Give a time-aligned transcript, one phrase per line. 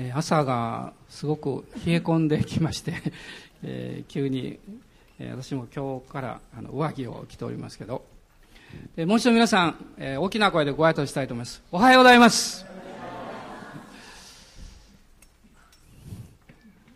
[0.00, 2.94] え朝がすごく冷え込んできまして、
[3.64, 4.60] えー、急に、
[5.18, 8.04] え、私も今日からあの上着を着ておりますけど、
[8.96, 11.64] えー、もう一度皆さん、え大きな声でご挨拶したいと思います。
[11.72, 12.64] おはようございます。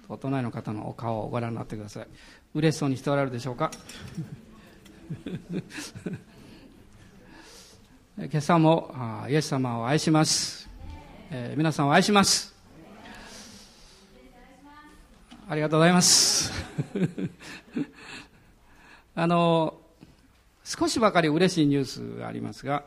[0.09, 2.07] お隣の方のお顔をご覧になってください。
[2.55, 3.73] 嬉しそうにしておられるでしょうか
[8.17, 8.95] 今朝も
[9.29, 10.69] イエス様を愛します、
[11.31, 12.52] えー、皆さんを愛します
[15.49, 16.53] ありがとうございます。
[19.15, 19.79] あの
[20.65, 22.85] 少しばかり嬉しいニュースがありますが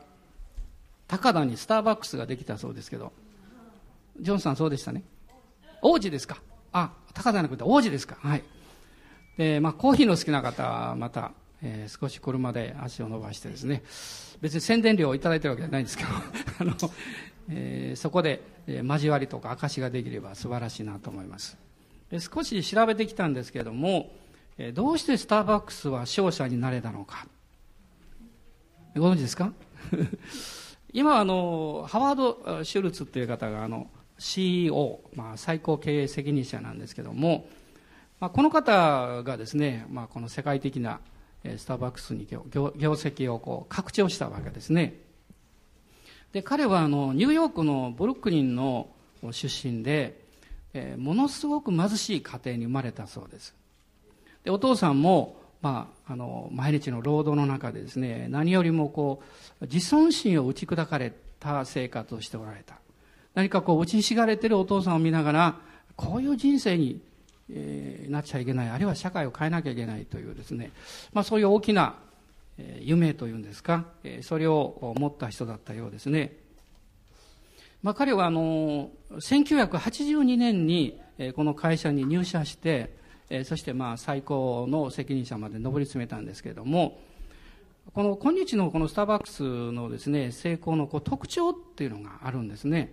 [1.06, 3.12] 高田にスターバックスができたそうですけど
[4.20, 5.02] ジョンさんそうでしたね。
[5.82, 6.38] 王子ですか？
[6.72, 8.16] あ高田なくて王子ですか？
[8.20, 8.42] はい。
[9.36, 11.32] で、まあ、コーヒーの好きな方はまた
[11.62, 13.82] えー、少し車で足を伸ばしてですね。
[14.42, 16.10] 別に宣伝料をいただいてるわけじゃないんですけど
[16.60, 16.74] あの、
[17.48, 21.56] えー、そこで、えー、交わりとか証ができれば素晴らしいなと思います。
[22.18, 24.10] 少し調べてきたんですけれども、
[24.74, 27.26] どうしてスターバックスは勝者になれたのか。
[28.96, 29.52] ご存知ですか？
[30.92, 37.46] 今あのハワード・シュルツという方があの CEO、まあ、最高経営責任者なんですけども、
[38.18, 41.00] まあ、この方がですね、まあ、この世界的な
[41.44, 44.94] スターバックスに業績をこう拡張したわけですね。
[46.32, 48.88] で彼はあのニューヨークのブルックリンの
[49.32, 50.24] 出身で、
[50.76, 53.54] えー、ものすごく貧しい家庭に生まれたそうです。
[54.44, 59.22] でお父さんも、まあ、あの毎日の労働の中でですね何よりもこ
[59.60, 62.76] う自尊心を打ち砕かれた生活をしておられた。
[63.34, 65.56] 何かこう打ちひしがれてるお父さんを見ながら
[65.96, 67.00] こういう人生に
[67.48, 70.72] えー、なっちゃいけないあるいは社会を変えなきゃいけないというですね、
[71.12, 71.94] まあ、そういう大きな、
[72.80, 73.84] 夢というんですか、
[74.22, 76.32] それを持った人だったようですね、
[77.86, 80.98] まあ、彼はあの1982年に、
[81.36, 82.96] この会社に入社して、
[83.44, 86.98] そしてまあ最高の責任者まで上り詰めたんですけれども
[87.92, 89.42] この今日のこのスターバックス
[89.72, 92.92] のですね成功のこう特徴っていうのがあるんですね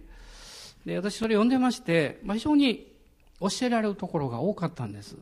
[0.86, 2.92] で私それ読んでまして、まあ、非常に
[3.40, 5.18] 教えられるところが多かったんです。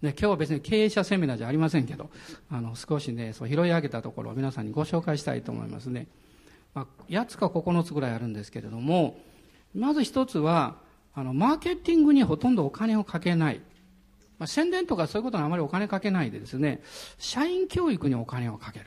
[0.00, 2.10] で今日は別に経営者セミナーじゃありませんけど、
[2.50, 6.08] あの少しね、そう拾い上げたところを皆さんにご紹介したいと思いますね。
[6.74, 9.18] まあ、8つか9つぐらいあるんですけれども、
[9.74, 10.76] まず一つは、
[11.14, 13.60] あの、マーケティングにほとんどお金をかけない。
[14.38, 16.82] まあ、宣伝とかそういうことにあまりお金かけないでですね、
[17.18, 18.86] 社員教育にお金をかける。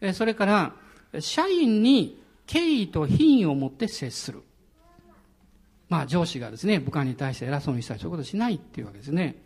[0.00, 0.74] えそれから、
[1.20, 4.42] 社員に敬意と品位を持って接する。
[5.88, 9.42] まあ、上司がですね、部下に対して偉そうにしたり、そういうことしないっていうわけですね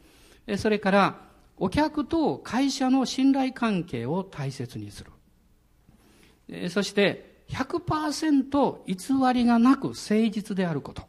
[0.46, 0.56] え。
[0.56, 1.20] それから、
[1.58, 5.10] お客と会社の信頼関係を大切にする。
[6.70, 11.02] そして、100%偽りがなく誠実であること。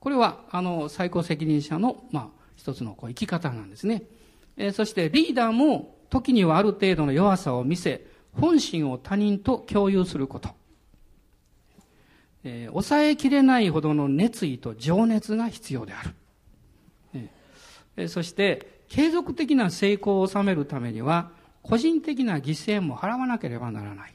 [0.00, 4.04] これは、あの、最高責任者の、まあ、一つのこう生き方なんですね。
[4.72, 10.50] そして、リーダーも、時にはある程度の弱さを見せ、本心を他人と共有すること。
[12.42, 16.14] えー、抑えきれないほどの熱意と情熱が必要である。
[17.96, 21.30] えー、そして、継続的な成功を収めるためには、
[21.62, 24.14] 個人的な犠牲も払わなければならない。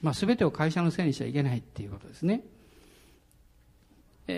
[0.00, 2.42] まあ、すべてを会社のせいにしちゃいけないっていうことですね。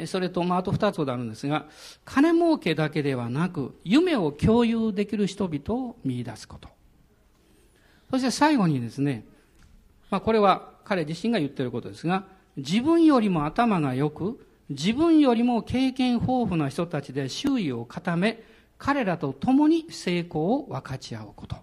[0.07, 1.67] それと、まあ、あと二つほどあるんですが、
[2.05, 6.69] 金儲けだけではなく、夢を共有できる人々を見出すこと。
[8.11, 9.25] そして最後にですね、
[10.11, 18.43] まあ、これは彼自身が言っていることですが、自分よりも頭が良く、自分よりも経験豊富な人たちで周囲を固め、
[18.79, 21.57] 彼らと共に成功を分かち合うこと。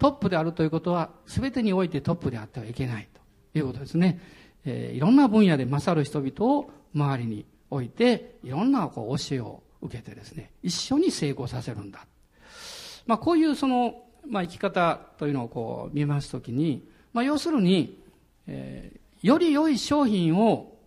[0.00, 3.08] トップであるということは、全てにおいてトップであってはいけない
[3.52, 4.20] ということですね。
[4.64, 12.06] えー、いろんな分野で勝る人々を周りに置いて、いろんなこう教えを受けてですね、一緒に成功させるんだ。
[13.06, 18.02] まあ、こういうその、まあ、生き方というのをこう見ますときに、まあ、要するに、
[18.48, 20.78] えーより良い商品を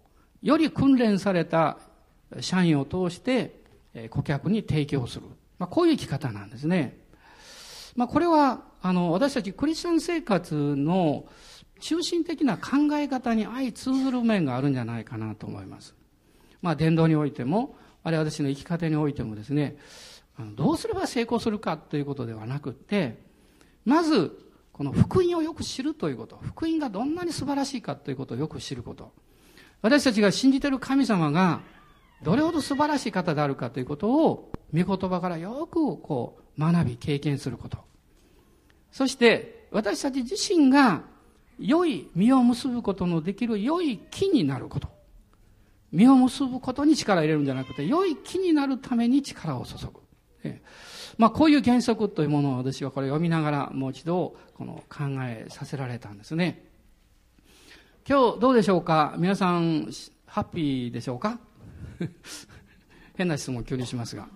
[0.42, 1.78] より訓練された
[2.40, 3.62] 社員を通して
[4.10, 5.26] 顧客に提供する。
[5.60, 6.98] まあ、こういう生き方なんですね。
[7.96, 11.26] まあ、これは、あの、私たちクリスチャン生活の
[11.80, 15.96] 中心的な考え方に相通ずる面があるんじゃないかなと思います。
[16.62, 19.78] まあ、伝道においても、あるいは私の生き方においてもですね、
[20.56, 23.18] どうすれば成功するかということではなくて、
[23.86, 24.38] まず、
[24.74, 29.14] この福音をよく知るということ、福音がどんなに素晴らしいかということをよく知ること。
[29.82, 31.62] 私たちが信じている神様が
[32.22, 37.93] どれほど素晴らしい方であるかということを、御言葉からよくこう学び、経験すること。
[38.94, 41.02] そして、私たち自身が
[41.58, 44.88] 良い実を結ぶことのできる良い木になること。
[45.92, 49.94] 実を結ぶことに力を入れるんじゃなくて、良い木になるために力を注ぐ。
[50.44, 50.62] え
[51.18, 56.64] まあ、こういう原則というものを私はこれ読みながらもう一度この考えさせられたんですね。
[58.08, 59.16] 今日どうでしょうか？
[59.18, 59.90] 皆さん、
[60.28, 61.40] ハッピーでしょうか？
[63.18, 64.28] 変な質問を急にしますが。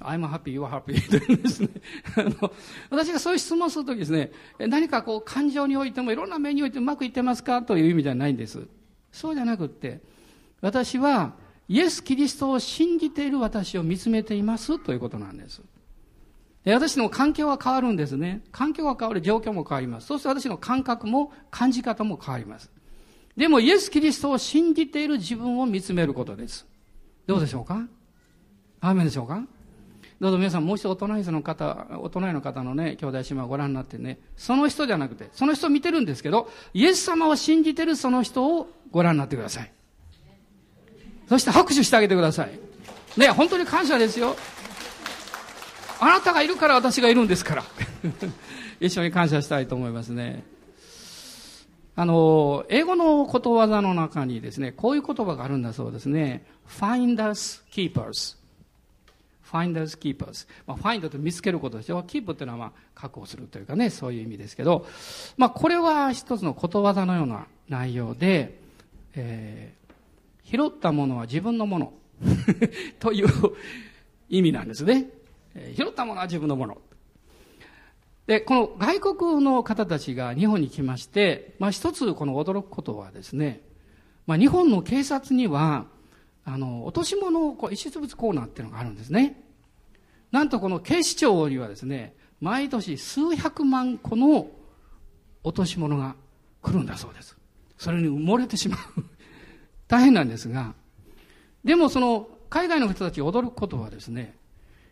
[0.00, 1.68] I'm happy, you are happy というですね。
[2.16, 2.52] あの、
[2.90, 7.62] 私がそういう質問するときですね、何かこう感情においてもいろんな面においてうまくいってますか？
[7.62, 8.66] という意味ではないんです。
[9.12, 10.00] そうじゃなくって、
[10.60, 11.32] 私は
[11.68, 15.62] イエス・キリストを信じている私を見つめていますということなんです。
[16.64, 18.42] 私の環境は変わるんですね。
[18.52, 20.06] 環境が変わる、状況も変わります。
[20.08, 22.70] そして私の感覚も感じ方も変わります。
[23.36, 26.66] でもイエス・キリストを信じている自分を見つめることです。
[27.26, 27.86] どうでしょうか？
[28.80, 29.44] アーメンでしょうか？
[30.20, 39.72] どうぞ皆さんもう一度お隣の方、お隣の方のね、兄弟姉妹をご覧になってね、その人じゃなくて、その人を見てるんですけど、イエス様を信じてるその人をご覧になってください。
[41.28, 42.58] そして拍手してあげてください。
[43.16, 44.34] ね、本当に感謝ですよ。
[46.00, 47.64] あなたがいるから私がいるんですから。
[48.80, 50.42] 一緒に感謝したいと思いますね。
[51.94, 56.44] あの、英語のことわざの中にですね、こういう言葉があるんだそうですね。
[56.68, 58.37] finders keepers。
[59.50, 60.46] Finders keepers。
[60.66, 62.02] まあ、find と見つけることでしょ。
[62.02, 64.86] keep っていうのはまあ、確保するというかね、そういう意味ですけど、
[65.36, 68.58] まあ、これは一つのことわざのような内容で、
[69.14, 71.92] えー、拾ったものは自分のもの
[73.00, 73.28] という
[74.28, 75.06] 意味なんですね。
[75.74, 76.78] 拾ったものは自分のもの。
[78.26, 83.62] で、この外国の方たちが日本に来まして、まあ一つこの驚くことはですね、
[84.26, 85.86] まあ日本の警察には、
[86.48, 89.42] あの、落とし物をこう遺失物コーナーっていうのがあるんですね。
[90.32, 94.48] なんとこの警視庁にはですね、毎年数百万個の
[95.44, 96.16] 落とし物が
[96.62, 97.36] 来るんだそうです。
[97.76, 98.78] それに埋もれてしまう。
[99.88, 100.74] 大変なんですが、
[101.64, 104.34] でもその海外の人たち驚くことはですね、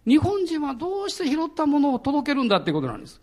[0.07, 3.21] 日本人はどうして拾ったものを届けるんだっていうことなんです。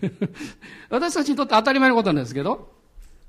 [0.88, 2.72] 私たちにとって当たり前のことなんですけど、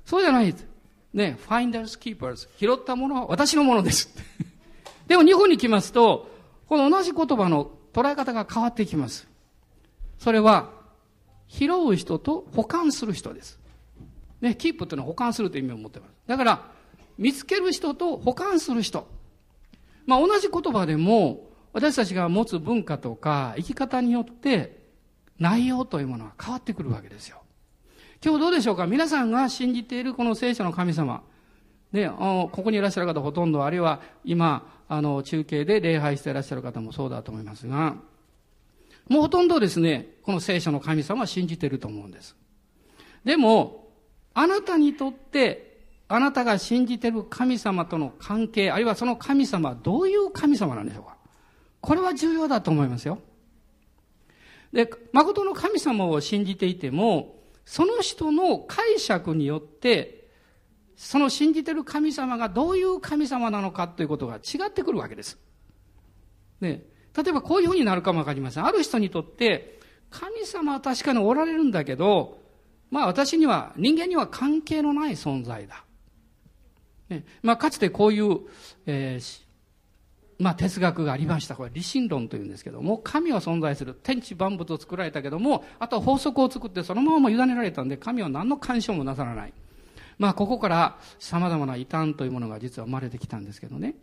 [0.06, 0.71] そうじゃないです。
[1.12, 2.48] ね、finders keepers。
[2.58, 4.14] 拾ったものは私のものです。
[5.06, 6.30] でも日本に来ますと、
[6.66, 9.28] この同じ言葉の捉え方が変わってきます。
[10.18, 10.70] それは、
[11.48, 13.60] 拾う人と保管する人です。
[14.40, 16.12] ね、キープっていうのは保管するという意味を持っています。
[16.26, 16.70] だから、
[17.18, 19.06] 見つける人と保管する人。
[20.06, 24.82] まあ同じ言葉でも、私たちが持つ文化とか生き方によって
[25.38, 27.41] 内容というものは変わってくるわけですよ。
[28.24, 28.86] 今日どうでしょうか？
[28.86, 31.24] 皆さんが信じているこの聖書の神様。
[31.90, 37.96] ね、ここにいらっしゃる方ほとんど、あるいは今、あの、中継で礼拝していらっしゃる方もそうだと思いますが、
[39.08, 42.36] もうほとんどですね、この聖書の神様は信じていると思うんです。
[43.24, 43.88] でも、
[44.34, 51.16] あなたにとって、あなたが信じている神様との関係、あるいはその神様はどういう神様なんでしょうか？
[51.80, 53.18] これは重要だと思いますよ。
[54.72, 60.28] で、誠の神様を信じていても、その人の解釈によって、
[60.96, 65.38] その信じてる神様がどういう神様なのかということが違ってくるわけです。
[66.60, 66.84] ね、
[67.16, 68.64] 例えばこういうふうになるかもわかりません。
[68.64, 69.80] ある人にとって、
[70.10, 72.40] 神様は確かにおられるんだけど、
[72.90, 75.84] まあ私には、人間には関係のない存在だ。
[77.08, 78.40] ね、まあかつてこういう、
[78.86, 79.42] えー、
[80.42, 81.54] まあ、哲学がありました。
[81.54, 83.94] これ、理心論というんですけども、神は存在する。
[84.02, 89.52] 天地万物を作られたけども、あとは法則を作ってそのまま委ねられたんで、神は何の干渉もなさらない。
[90.18, 93.94] まあ、ここから様々な異端というものが実は生まれてきたんですけどね。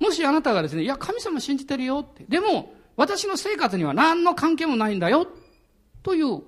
[0.00, 2.24] もしあなたがですね、いや、神様信じてるよって。
[2.28, 5.28] でも、私の生活には何の関係もないんだよ。
[6.02, 6.42] という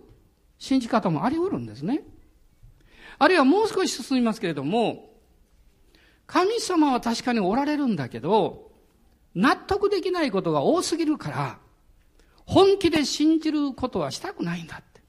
[0.58, 2.02] 信じ方もあり得るんですね。
[3.16, 5.13] あるいはもう少し進みますけれども、
[6.26, 8.70] 神様は確かにおられるんだけど、
[9.34, 11.58] 納得できないことが多すぎるから、
[12.46, 15.00] 本気で信じることはしたくないんだって。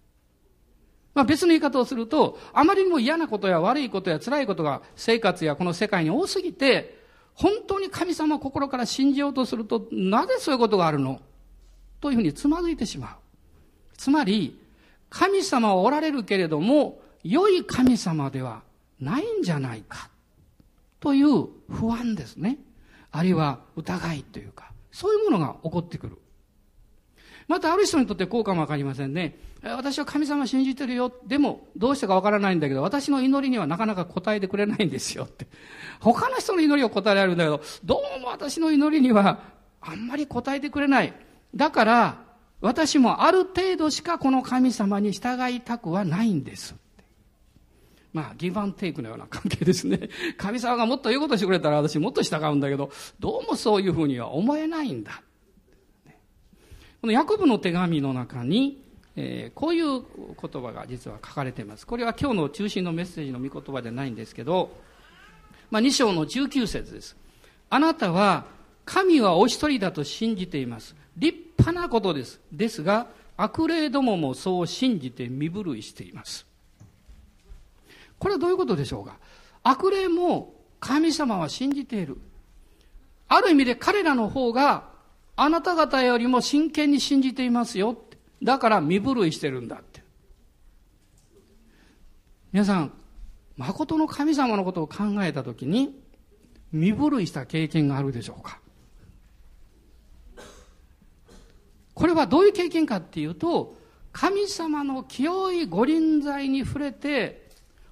[1.14, 7.00] まあ別の言い方をすると、あまりにも嫌なことや悪いことや辛いことが生活やこの世界に多すぎて、
[7.34, 11.22] 本当に神様を心から信じようとすると、なぜそういうことがあるの？
[12.02, 13.16] というふうにつまずいてしまう。
[13.98, 14.60] つまり、
[15.10, 18.64] 神様はおられるけれども、良い神様では
[19.00, 20.10] ないんじゃないか。
[21.00, 22.58] という不安ですね。
[23.12, 26.18] あるいは疑いというか、そういうものが起こってくる。
[27.48, 29.38] またある人にとってこうかもわかりませんね。
[29.62, 31.12] 私は神様信じてるよ。
[31.26, 35.48] でも、どうしてかわからないんだけど、私の祈りにはなかなか答えてくれないんですよって。
[36.00, 39.40] 他の人の祈りを答えられるんだけど、どうも私の祈りには
[39.82, 41.14] あんまり答えてくれない。
[41.56, 42.26] だから、
[42.62, 46.76] 私もある程度しかこの神様に従いたくはないんです。
[48.16, 50.10] まあ、ギブアンテイクのような関係ですね。
[50.40, 55.22] 神様がもっと言うことしてくれたら私もっと従うんだけど、どうもそういうふうには思えないんだ。
[57.02, 58.82] このヤコブの手紙の中に、
[59.18, 60.02] えー、こういう
[60.42, 61.86] 言葉が実は書かれています。
[61.86, 64.72] これは今日の中心のメッセージの御言葉じゃないんですけど、
[65.70, 67.18] まあ、2章の19節です。
[67.70, 68.46] あなたは
[68.86, 70.96] 神はお一人だと信じています。
[71.18, 72.40] 立派なことです。
[72.54, 76.48] ですが、悪霊どももそう信じて身震いしています。
[78.20, 79.18] これはどういうことでしょうか？
[79.64, 82.18] 悪霊も神様は信じている。
[83.28, 84.90] ある意味で彼らの方が
[85.36, 87.98] あなた方よりも真剣に信じていますよ。
[88.44, 90.04] だから身震いしてるんだって。
[92.52, 92.94] 皆さん、
[93.58, 96.00] 誠の神様のことを考えたときに、
[96.72, 98.60] 身震いした経験があるでしょうか？
[101.94, 103.78] これはどういう経験かっていうと、
[104.12, 107.45] 神様の清い御臨在に触れて、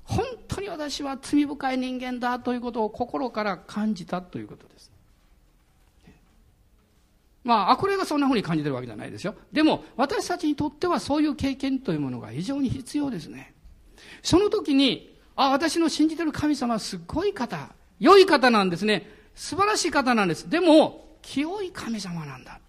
[0.03, 4.91] 本当に私は罪深い人間だということを心から感じたということです。
[7.43, 9.35] まあ、悪霊がそんな風に感じてるわけじゃないですよ。
[9.51, 13.53] でも、私たちにとってはそういう経験というものが非常に必要ですね。
[14.21, 17.69] その時に、あ、私の信じてる神様はすごい方、
[17.99, 19.09] 良い方なんですね。
[19.35, 20.49] 素晴らしい方なんです。
[20.49, 22.59] でも、清い神様なんだ。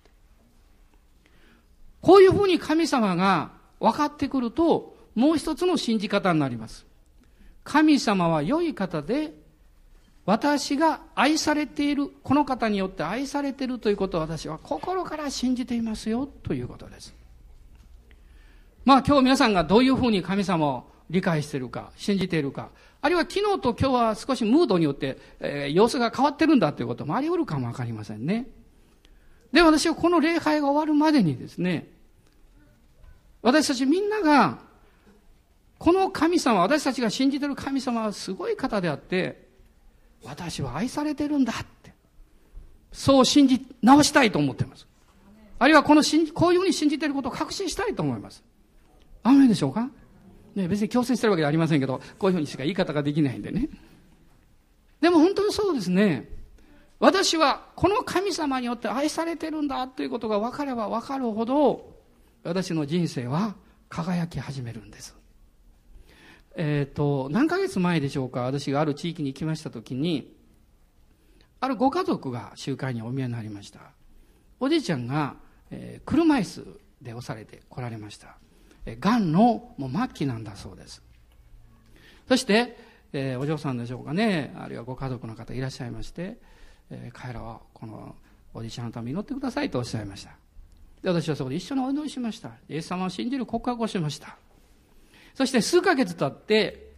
[2.00, 6.84] こういうふうに神様が分かってくると、もう一つの信じ方になります。
[7.64, 9.32] 神様は良い方で、
[10.26, 17.14] 私が愛されている、この方によって愛されているということを私は心から信じていますよ、ということです。
[18.84, 28.46] まあ今日皆さんがどういうふうに神様を理解しているか、信じているか、あるいは昨日と今日は少しムードによって、えー、様子が変わってるんだということもあり得るかもわかりませんね。
[29.52, 31.88] で、私はこの礼拝が終わるまでにですね、
[33.42, 34.58] 私たちみんなが、
[35.84, 39.50] この神様、私たちが信じてる神様はすごい方であって、
[40.22, 41.92] 私は愛されてるんだって。
[42.90, 44.86] そう信じ直したいと思っています。
[45.58, 48.42] あるいはこの信じ、こういうふうに信じていることを確信したいと思います。
[49.24, 49.90] あめでしょうか？
[50.54, 53.68] ね、別に強制してるわけではありませんけど、こういうふうにしか言い方ができないんでね。
[55.02, 56.30] でも本当にそうですね。
[56.98, 61.94] 私はこの神様によって愛されてるんだということが分かれば分かるほど、
[62.42, 63.54] 私の人生は
[63.90, 65.14] 輝き始めるんです。
[66.56, 70.34] えっ、ー、と、何ヶ月前でしょうか、私がある地域に行きましたときに、
[71.60, 73.80] あるご家族が集会にお見えになりました。
[74.60, 75.36] おじいちゃんが、
[75.70, 78.36] えー、車椅子で押されて来られました。
[78.86, 81.02] えー、癌のもう末期なんだそうです。
[82.28, 82.76] そして、
[83.12, 86.38] えー、お嬢さんでしょうかね、あるいはご家族の方いらっしゃいまして、
[86.90, 88.14] えー、彼らはこの
[88.52, 90.30] おじいちゃんのために祈ってくださいとおっしゃいました。
[91.02, 92.50] で、私はそこで一緒にお祈りしました。
[92.68, 94.36] イエス様を信じる告白をしました。
[95.34, 96.92] そして数ヶ月経って、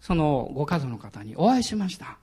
[0.00, 2.18] そのご家族の方にお会いしました。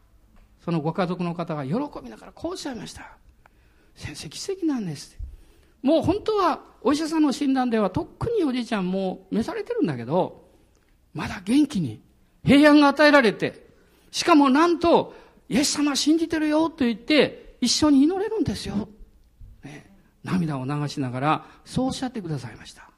[0.64, 3.18] そのご家族の方が喜びながらこうおっしゃいました。
[3.96, 5.18] 先生、奇跡なんです。
[5.82, 10.48] もう本当はお医者さんの診断ではとっくにおじいちゃんも召されてるんだけど、
[11.14, 12.02] まだ元気に
[12.46, 13.68] 平安が与えられて、
[14.12, 15.14] しかもなんと、
[15.50, 18.88] イエス様信じてるよと言って、一緒に祈れるんですよ。
[19.64, 19.92] ね
[20.24, 22.93] 涙を流しながら、そうおっしゃってくださいました。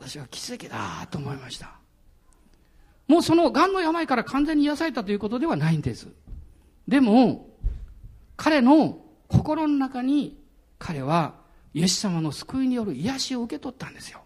[0.00, 1.72] 私は奇跡だと思いました。
[3.06, 6.08] もうその癌の病から完全に癒されたということではないんです。
[6.88, 7.48] でも、
[8.36, 10.40] 彼の心の中に
[10.78, 11.34] 彼は
[11.74, 14.22] イエス様の救いによる癒しを受け取ったんですよ。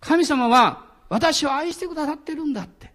[0.00, 2.92] 神様は私を愛してくださってるんだって。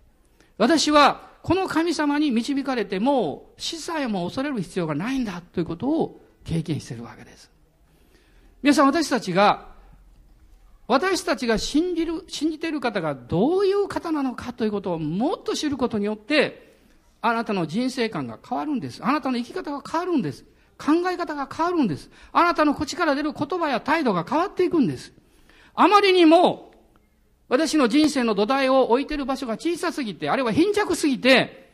[0.57, 7.49] 私はこの神様に導かれても死さえも恐れる必要がないんだということを経験しているわけです。
[8.61, 9.70] 皆さん私たちが、
[10.91, 16.75] 私たちが信じる、信じている方がどういう方なのかということをもっと知ることによって、
[17.21, 18.99] あなたの人生観が変わるんです。
[19.01, 20.43] あなたの生き方が変わるんです。
[20.77, 22.11] 考え方が変わるんです。
[22.33, 25.13] あなたの口から出る言葉や態度が変わっていくんです。
[25.75, 26.73] あまりにも、
[27.47, 31.71] 私の人生の土台を置いている場所が小さすぎて、あるいは貧弱すぎて、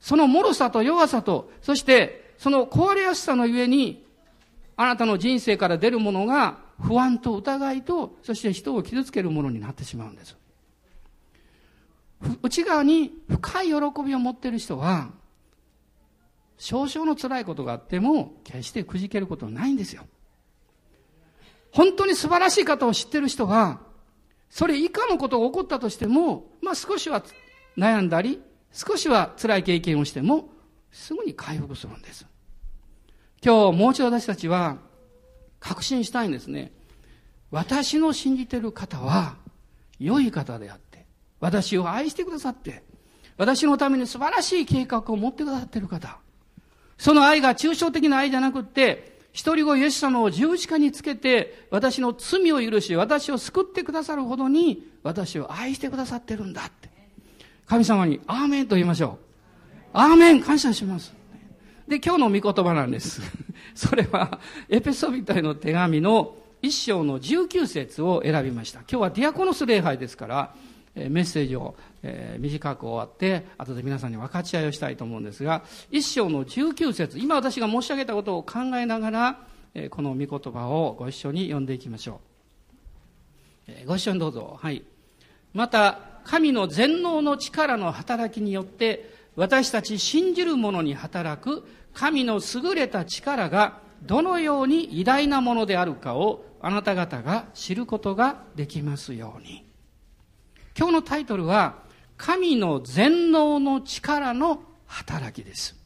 [0.00, 4.04] その脆さと弱さと、そしてその壊れやすさのゆえに、
[4.76, 10.36] あなたの人生から出るものが不安と疑いと、そして人を傷つけるものになってしまうんです。
[12.42, 13.72] 内側に深い喜
[14.04, 15.10] びを持っている人は、
[16.58, 20.06] 少々の辛いことがあっても、決してくじけることはないんですよ。
[21.72, 23.80] 本当に素晴らしい方を知っている人は、
[24.50, 27.22] それ以下のことが起こったとしても、まあ少しは
[27.78, 30.50] 悩んだり、少しは辛い経験をしても、
[30.90, 32.26] すぐに回復するんです。
[33.42, 34.78] 今日もう一度私たちは
[35.60, 36.72] 確信したいんですね。
[37.50, 39.36] 私の信じている方は
[39.98, 41.06] 良い方であって、
[41.38, 42.82] 私を愛してくださって、
[43.36, 46.18] 私のために素晴らしい計画を持ってくださっている方。
[46.98, 56.90] その愛が抽象的な愛じゃなくって、一人子イエス様を十字架につけて、私の罪を許し、私を救ってくださるほどに、私を愛してくださってるんだって。
[57.66, 59.26] 神様に、アーメンと言いましょう。
[59.92, 61.19] アーメン感謝します。
[61.90, 63.20] で、今日の御言葉なんです。
[63.74, 68.78] それは、エペソビトへの手紙の一章の19節を選びました。
[68.80, 70.54] 今日はディアコノス礼拝ですから、
[70.94, 82.20] メッセージを、え、短く終わって、後で皆さんに分かち合いをしたいと思うんですが、一章の19節今私が申し上げたことを考えながら、え、この御言葉をご一緒に読んでいきましょ
[83.68, 83.72] う。
[83.72, 84.56] え、ご一緒にどうぞ。
[84.62, 84.84] はい。
[85.54, 99.64] また、神の全能の力の働きによって、私たち信じる者に働く神の優れた力がどのように偉大なものであるかをあなた方が知ることができますように。
[100.76, 101.82] 今日のタイトルは、
[102.16, 105.76] 神の全能の力の働きです。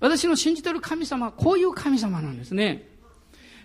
[0.00, 2.88] 私の信じている神様はこういう神様なんですね。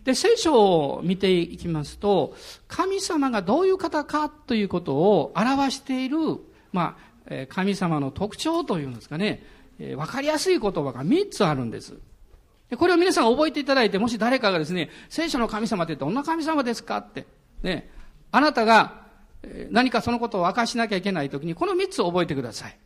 [0.03, 2.35] で、聖書を見ていきますと、
[2.67, 6.17] 神様がどういう方かということを表している、
[6.73, 6.97] ま
[7.29, 9.45] あ、神様の特徴というんですかね、
[9.79, 11.93] えー、わかりやすい言葉が3つあるんです。
[12.69, 17.25] でこれを皆さん覚えていただいて、もし誰かがですね、聖書の神様ってどんな神様ですかって、
[17.61, 17.89] ね、
[18.31, 19.03] あなたが
[19.71, 22.77] 何かそのことを明かしなきゃいけないときに、この3つを覚えてください。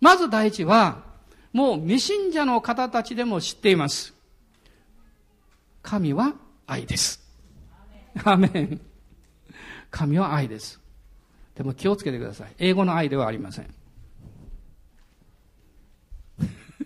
[0.00, 1.04] まず第一は、
[1.52, 4.14] もう未信者の方たちでも知っています。
[5.82, 6.34] 神は
[6.66, 7.24] 愛です。
[8.24, 8.80] アメン。
[9.90, 10.80] 神は愛です。
[11.54, 12.52] でも気をつけてください。
[12.58, 13.74] 英語の愛ではありません。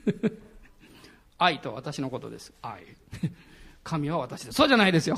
[1.39, 2.53] 愛と私のことです。
[2.63, 2.85] 愛。
[3.83, 4.57] 神は私です。
[4.57, 5.17] そうじゃないですよ。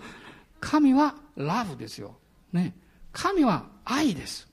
[0.60, 2.16] 神はラブですよ。
[2.52, 2.74] ね。
[3.12, 4.48] 神は愛です。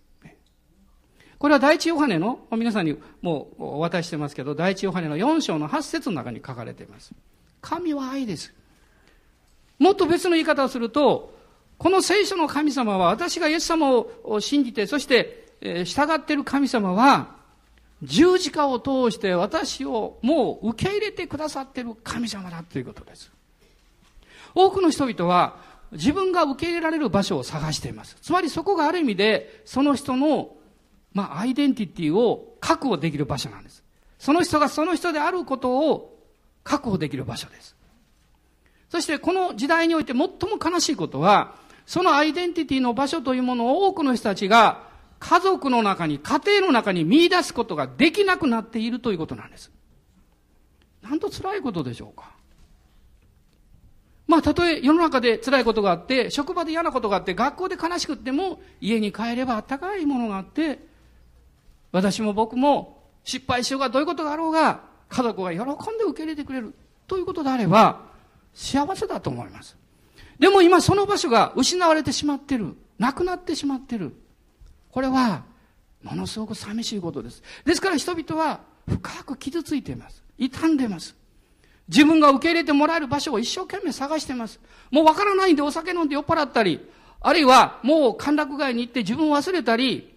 [1.37, 7.13] これは第一ヨハネの、皆さんにもうお渡ししてますけど、第一ヨハネの4章の8節の中に書かれています。
[7.61, 8.53] 神は愛です。
[9.77, 11.37] もっと別の言い方をすると、
[11.77, 15.45] この聖書の神様は、私がイエス様を信じて、そして、
[15.85, 17.34] 従っている神様は、
[18.05, 23.31] 十字架を通して私をもう受け入れてくださっている神様だということです。
[24.53, 25.57] 多くの人々は
[25.91, 28.17] 自分が受け入れられる場所を探しています。
[28.21, 30.55] つまりそこがある意味でその人の、
[31.13, 33.83] まあ、アイデンティティを確保できる場所なんです。
[34.17, 36.19] その人がその人であることを
[36.63, 37.75] 確保できる場所です。
[38.89, 40.29] そしてこの時代において最も
[40.63, 44.87] 悲しいことは、そのアイデンティティの場所というものを多くの人たちが
[45.27, 49.71] 家族の中に、家庭の中に見出すことができなくなっているということなんです。
[51.01, 52.31] なんと辛いことでしょうか。
[54.27, 60.85] まあ、たとえ世の中で辛いことがあって、職場で嫌なことがあって、学校で悲しくっても、家に帰ればあったかいものがあって、
[61.91, 65.63] 私も僕も失敗しようがどういうことがあろうが、家族が喜ん
[65.97, 66.75] で受け入れてくれる
[67.07, 68.01] ということであれば、
[68.53, 69.75] 幸せだと思います。
[70.37, 72.75] でも今その場所が失われてしまってる。
[72.99, 74.15] なくなってしまってる。
[74.95, 75.43] これは、
[76.03, 77.43] ものすごく寂しいことです。
[77.65, 80.23] ですから人々は深く傷ついています。
[80.39, 81.17] 傷んでいます。
[81.89, 84.57] 自分が受け入れてもらえる場所を一生懸命探してます。
[84.91, 86.79] もうわからないんでお酒飲んで酔っ払ったり、
[87.19, 90.15] あるいはもう歓楽街に行って自分を忘れたり、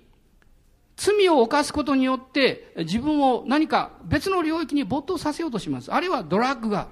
[0.95, 5.93] 罪を犯すことによって自分を何か別の領域に没頭させようとします。
[5.93, 6.87] あるいはドラッグが、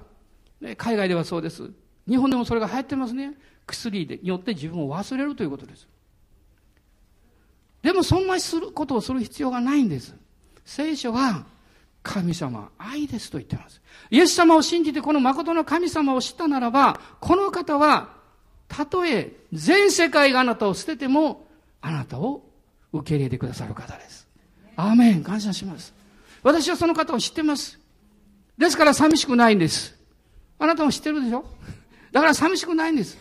[0.75, 1.71] 海外ではそうです。
[2.05, 3.35] 日本でもそれが流行ってますね。
[3.65, 5.87] 薬によって自分を忘れるということです。
[7.87, 10.13] でもそんなすることをする必要がないんです。
[10.65, 11.45] 聖書は
[12.03, 13.81] 神様愛ですと言ってます。
[14.09, 18.09] イエス様を信じてこの誠の神様を知ったならば、この方は
[18.67, 21.47] たとえ全世界があなたを捨てても
[21.79, 22.43] あなたを
[22.91, 24.27] 受け入れてくださる方です。
[24.75, 25.93] アーメン感謝します。
[26.43, 27.79] 私はその方を知ってます。
[28.57, 29.97] ですから寂しくないんです。
[30.59, 31.45] あなたも知ってるでしょ？
[32.11, 33.17] だから寂しくないんです。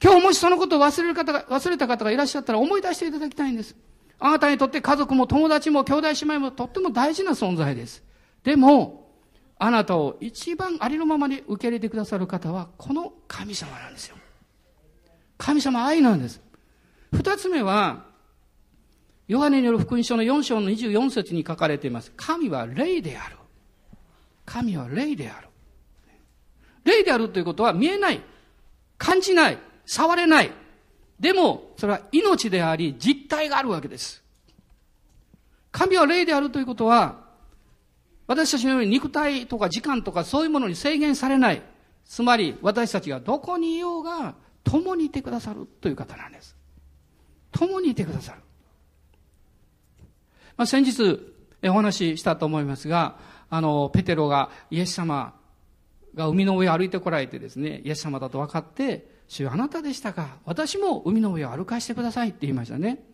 [0.00, 3.74] 今日もしそのことを忘れる方が、忘れた方がいらっしゃったら思い出していただきたいんです。
[4.18, 8.02] あなたにとって家族も友達も兄弟姉妹もとっても大事な存在です。
[8.42, 9.10] でも、
[9.58, 14.16] あなたを一番ありのままに受け入れてくださる方は、この神様なんですよ。
[15.38, 16.40] 神様愛なんです。
[17.12, 18.06] 二つ目は、
[19.28, 22.12] ヨハネによる福音書の4章の24節に書かれています。
[22.16, 23.36] 神は霊である。
[24.44, 25.48] 神は霊である。
[26.84, 28.20] 霊であるということは見えない、
[28.96, 30.52] 感じない、触れない。
[31.18, 34.22] でも、それは命であり、実体があるわけです。
[35.72, 37.24] 神は霊であるということは、
[38.26, 41.62] 私たちのように肉体とか時間とかそういうものに制限されない。
[42.04, 46.56] つまり、私たちがどこにいようが、共にいてくださるという方なんです。
[47.52, 48.40] 共にいてくださる。
[50.56, 51.20] まあ、先日、
[51.64, 55.34] お話ししたと思いますが、あの、ペテロがイエス様
[56.14, 60.38] が海の上を歩いてこられてですね、イエス様だと分かって、主あなたでしたか？
[60.44, 63.04] 私も海の上を歩かしてくださいって言いましたね。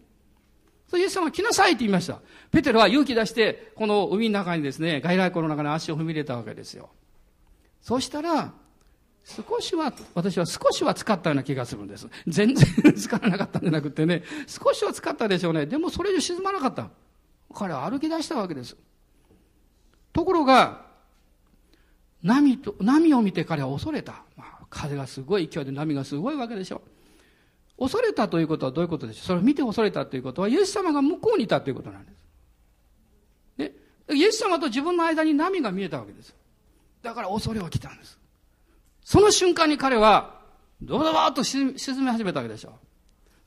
[0.88, 2.20] そイエス様来なさいって言いました。
[2.50, 6.90] ペテロは勇気出して、この海の中にですね、外来湖の中に足を踏み入れたわけですよ。
[7.80, 8.52] そうしたら、
[9.24, 12.08] 少しは、私は少しは使ったような気がするんです。
[12.26, 15.64] 全然使わなかったんじゃなくてね、少しは使ったでしょうね。
[15.64, 16.90] でもそれ以上沈まなかった。
[17.54, 18.76] 彼は歩き出したわけです。
[20.12, 20.86] ところが、
[22.22, 24.24] 波と、波を見て彼は恐れた。
[24.36, 26.80] まあ、風がすごい勢いで波がすごいわけでしょ。
[27.78, 29.26] 恐れたということはどういうことでしょう？
[29.26, 32.14] それを見て恐れたということは、イエス様が向こうにいたということなんです。
[33.58, 33.72] ね。
[34.14, 36.34] イエス様と自分の間に波が見えたわけです。
[37.02, 38.18] だから恐れは来たんです。
[39.04, 40.40] その瞬間に彼は、
[40.80, 42.72] ドバドバーと沈み始めたわけでしょ。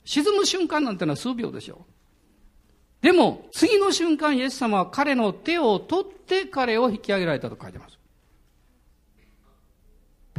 [0.04, 1.86] 沈む瞬間なんてのは数秒でしょ
[3.02, 3.04] う。
[3.04, 7.95] でも、次の瞬間、イエス様は彼の手を取って彼を引き上げられたと書いてます。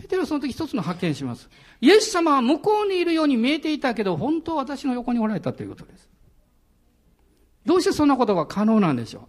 [0.08, 1.50] ペテロその時一つの発見します。
[1.82, 6.10] イエス様は向こうにいるように見えていたけど、本当は私の横におられたということです。
[7.66, 9.24] どうしてそんなことが可能なんでしょう？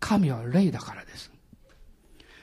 [0.00, 1.30] 神は霊だからです。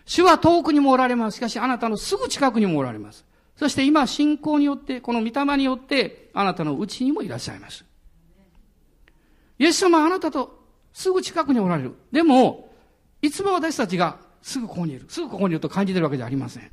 [0.05, 1.37] 主は遠くにもおられます。
[1.37, 3.25] しかしあなたのすぐ近くにもおられます。
[3.55, 7.83] そして今信仰によって、この御霊によって、あなたのうちにもいらっしゃいます。
[9.57, 10.59] イエス様はあなたと
[10.93, 11.95] すぐ近くにおられる。
[12.11, 12.71] でも、
[13.21, 15.05] いつも私たちがすぐここにいる。
[15.09, 16.71] すぐここにいると感じてるわけじゃありません。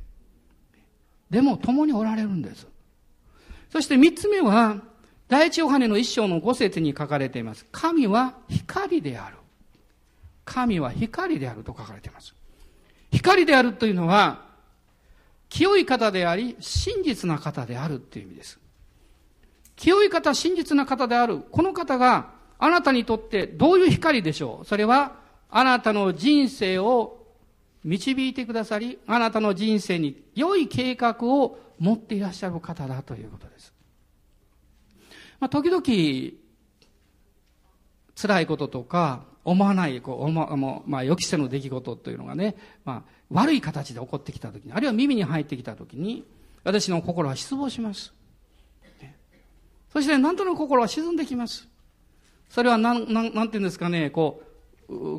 [1.29, 2.67] でも、共におられるんです。
[3.71, 4.81] そして三つ目は、
[5.27, 7.65] 第一ヨハネの一章の五節に書かれています。
[7.71, 9.37] 神は光である。
[10.43, 12.33] 神は光であると書かれています。
[13.11, 14.49] 光であるというのは、
[15.49, 18.59] 清い方であり、真実な方であるという意味です。
[19.75, 21.39] 清い方、真実な方である。
[21.39, 25.17] この方があなたにとってどういう光でしょうそれは、
[25.51, 27.18] あなたの人生を
[27.83, 33.73] 導いてくださり、あなたの人生に良い計画を持っていらっしゃる方だということです。
[35.39, 35.83] まあ、時々、
[38.15, 46.25] 辛いこととか、思わない、こう、思もまあ、予期せぬ出来事というのがね、まあ、悪い形で起こってきたときに、あるいは耳に入ってきたときに、
[46.63, 48.13] 私の心は失望します。
[49.93, 51.67] そして、なんとなく心は沈んできます。
[52.49, 54.48] それはなん、なん、なんていうんですかね、こう、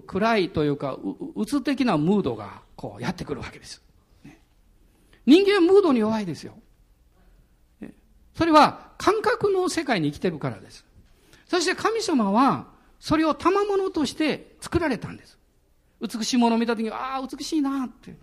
[0.07, 0.99] 暗いというか、
[1.35, 3.83] う、つ的なムードが、こう、やってくるわけです。
[5.27, 6.55] 人間はムードに弱いですよ。
[8.35, 10.85] それは、感覚の世界に生きてるからです。
[11.47, 12.67] そして神様は、
[12.99, 15.39] それを賜物として作られたんです。
[16.01, 18.17] 美しいものを見たときに、ああ、美しいなって。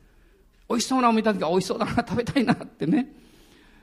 [0.69, 3.13] 美味しそうなのを見たときは、美味しそうだな、食べたいなってね。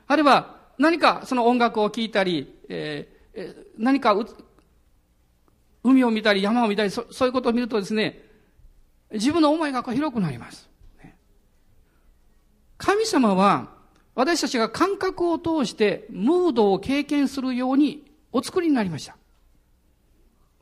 [0.07, 4.15] あるいは、何かその音楽を聴いたり、えーえ、何か
[5.85, 8.25] 海を見たり山を見たりそ、そういうことを見るとですね、
[9.13, 10.69] 自分の思いが広くなります。
[12.79, 13.73] 神様は、
[14.15, 19.17] 私たちが感覚を通してムードを経験するようにお作りになりました。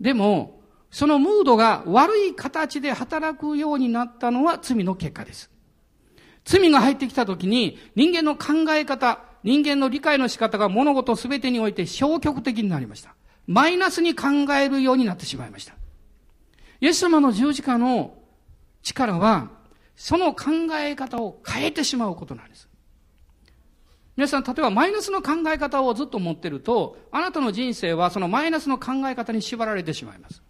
[0.01, 5.51] でも、そのムードが悪い形で働くようになったのは罪の結果です。
[6.45, 13.15] 罪が入ってきたときに人間の考え方、人間の理解の仕方が物事すべてにおいて消極的になりました。
[13.47, 15.75] マイナスに考えるようになってしまいました。
[16.81, 18.15] イエス様の十字架の
[18.83, 19.51] 力は、
[19.97, 20.51] その考
[20.81, 22.69] え方を変えてしまうことなんです。
[24.17, 30.43] 皆さん、例えばマイナスの考え方をずっと持ってると、あなたの人生はそのマイナスの考え方に縛られてしまいます。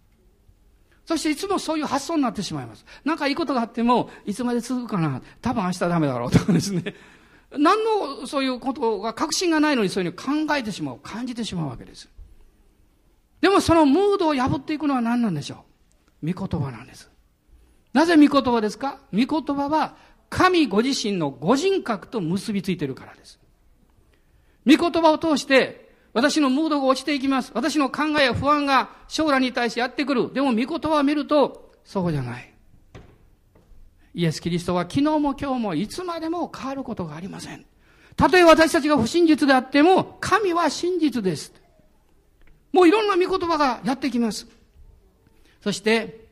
[1.05, 2.85] そしていつもそういう発想になってしまいます。
[3.03, 6.95] なんかいいことがあっても、いつまで続くかな多分明日ダメだろうとかですね。
[7.57, 12.09] 何のそういうことが確信がないのにそういうふうに考えてしまう、感じてしまうわけです。
[13.43, 15.65] でもそのムードを破っていくのは何なんでしょ
[16.23, 16.33] う？
[16.33, 17.11] 御言葉なんです。
[17.91, 19.01] なぜ御言葉ですか？
[19.11, 19.97] 御言葉は
[20.29, 23.41] 神ご自身のご人格と結びついているからです。
[24.65, 27.51] 御言葉を通して私のムードが落ちていきます。
[27.53, 30.33] 私の考えや不安が将来に対してやってくる。
[30.33, 32.53] でも御言葉を見るとそうじゃない。
[34.13, 37.65] イエス・キリストは昨日も今日もいつまでも変わることがありません。
[38.15, 41.51] たとえ私たちが不真実であっても神は真実です。
[42.73, 44.47] もういろんな御言葉がやってきます。
[45.61, 46.27] そして、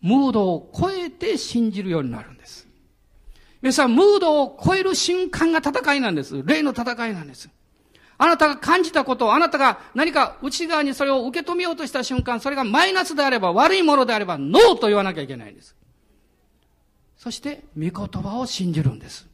[0.00, 2.66] ムードを超えて信じるようになるんです。
[3.60, 6.42] 皆さん、ムードを超える瞬間が戦いなんです。
[6.44, 7.50] 霊の戦いなんです。
[8.18, 15.76] あなたが感じたことを、あなたが何か内側にそれを受け止めようとした瞬間、それがマイナスであれば、悪いものであれば、ノーと言わなきゃいけないんです。
[17.16, 19.28] そして、御言葉を信じるんです。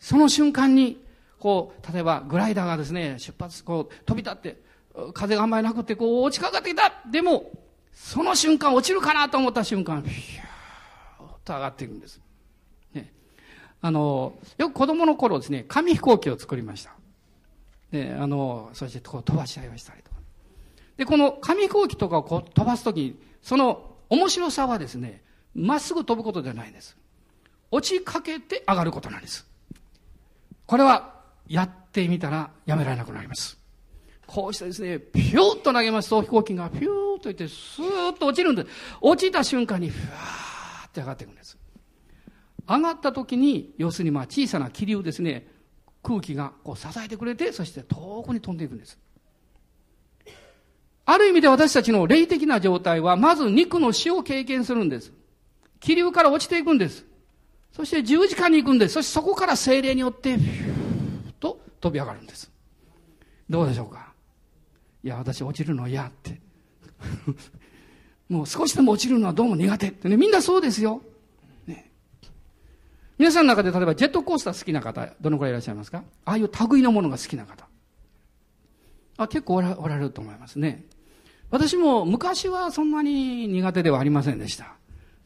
[0.00, 1.00] その瞬間に、
[1.38, 4.63] こう、例えばグライダーがですね、出発、こう、飛び立って、
[5.12, 7.50] 風があんまりなくて、こう落ちかかってきたでも、
[7.92, 12.20] その瞬間落ちるかなと思った瞬間、ひゅーっと上がっていくんです。
[12.92, 13.12] ね。
[13.80, 16.92] あの、よく子供の頃ですね、紙飛行機を作りました。
[17.90, 20.16] で、あの、そしてこう飛ばし合いをしたりとか。
[20.96, 25.22] で、この紙飛行機とかをこう飛ばすときに、その面白さはですね、
[25.54, 26.96] まっすぐ飛ぶことではないんです。
[27.70, 29.46] 落ちかけて上がることなんです。
[30.66, 31.14] これは
[31.46, 33.58] やってみたらやめられなくなります。
[34.26, 36.86] こうしてですね、ピューッと投げますと飛行機がピュー
[37.18, 38.68] ッといって、スーッと落ちるんです。
[39.00, 41.58] 落ちた瞬間に、ふわーって上がっていくんです。
[42.66, 45.46] 上がった時に、要するにまあ小さな気流ですね、
[46.02, 48.98] 空気がこう支えてくれて、そして遠くに飛んでいくんです。
[51.06, 55.12] ある意味で私たちの霊的な状態は、まず肉の死を経験するんです。
[55.80, 57.04] 気流から落ちていくんです。
[57.72, 58.94] そして十字架に行くんです。
[58.94, 62.50] そしてそこから精霊によって、ふーっと飛び上がるんです。
[63.50, 64.13] どうでしょうか？
[65.04, 66.40] いや、私落ちるの嫌って。
[68.30, 71.02] もう少しでも落ちるのはどうも苦手ってね、みんなそうですよ。
[71.66, 71.90] ね。
[73.18, 76.02] 皆さんの中で例えばジェットコースター好きな方、どのくらいいらっしゃいますか？
[76.24, 77.66] ああいう類のものが好きな方。
[79.18, 80.86] あ、結構おらおられると思いますね。
[81.50, 84.74] 私も昔はそんなに苦手ではありませんでした。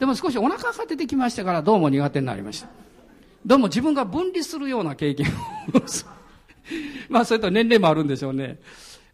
[0.00, 2.68] でも少しお腹が出てきましたからどうも苦手になりました。
[3.46, 5.30] どうも自分が分離するような経験を
[7.08, 8.58] まあそれと年齢もあるんでしょうね。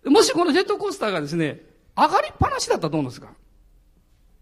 [0.07, 1.63] もしこのジェットコースターがですね、
[1.97, 3.29] 上がりっぱなしだったらどうなんですか？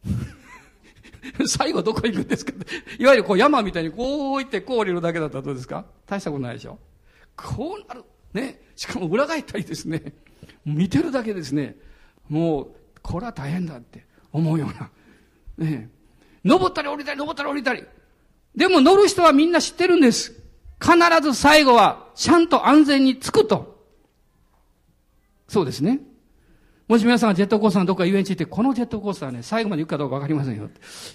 [1.46, 2.52] 最後どこ行くんですか？
[2.98, 5.84] いわゆるこう山みたいにこう行ってこう降りるだけだったらどうですか？
[6.06, 6.78] 大したことないでしょ？
[7.36, 8.04] こうなる。
[8.32, 8.60] ね。
[8.76, 10.12] しかも裏返ったりですね。
[10.64, 11.76] 見てるだけですね。
[12.28, 12.68] もう、
[13.02, 14.90] これは大変だって思うような。
[15.66, 15.90] ね。
[16.44, 17.84] 登ったり降りたり、登ったり降りたり。
[18.56, 20.32] でも乗る人はみんな知ってるんです。
[20.80, 23.71] 必ず最後はちゃんと安全に着くと。
[25.52, 26.00] そうですね。
[26.88, 30.70] もし皆さんがジェットコースターのどっか遊園地行って、このジェットコースターね、最後まで行くかどうかわかりませんよ。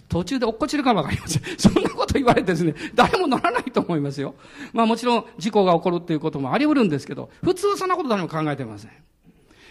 [0.08, 1.42] 途中で落っこちるかもわかりません。
[1.58, 4.36] そんなこと言われてですね、誰も乗らないと思いますよ。
[4.74, 8.92] まあもちろん事故が起こるっていうこともあり得るんですけど、普通そんなこと誰も考えてません。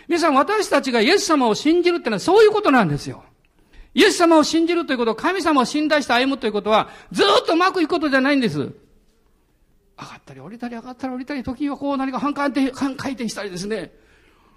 [0.08, 3.22] 皆さん、私たちがイエス様を信じるってのはそういうことなんですよ。
[3.94, 8.58] イエス様を信じるということ、神様を信頼して歩むということは、ずっとうまくいくことじゃないんです。
[8.58, 13.92] 上がったり降りたり上がったり降りたり、時にはこう何か半回転、半回転したりですね。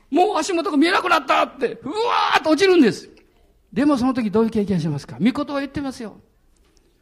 [0.09, 3.09] もう足元が見えなくなったって、うわーっと落ちるんです。
[3.71, 5.17] でもその時どういう経験しますか？
[5.19, 6.17] 御言葉言ってますよ。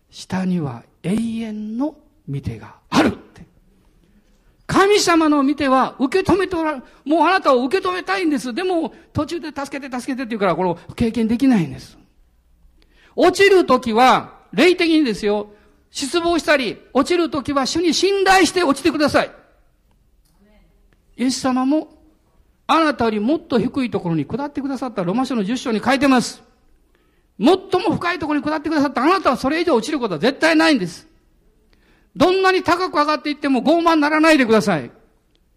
[0.09, 1.95] 下には永遠の
[2.27, 3.45] 見てがあるって。
[4.65, 6.83] 神様の見ては受け止めておられる。
[7.05, 8.53] もうあなたを受け止めたいんです。
[8.53, 11.97] でも途中で助けて助けてって言うからこれを経験できないんです。
[13.15, 15.51] 落ちる時は霊的にですよ。
[15.89, 19.31] 失望したり、落ちる時は主に信頼して落ちてください。
[21.15, 21.96] イエス様も
[22.67, 26.43] あなたよりもっと低いところに下ってくださったロマ書の10章に書いてます。
[27.39, 31.07] 最も深いところに下ってくださったあなたはそれ以上落ちることは絶対ないんです。
[32.15, 34.91] どんなに高く上がっていっても傲慢ならないでください。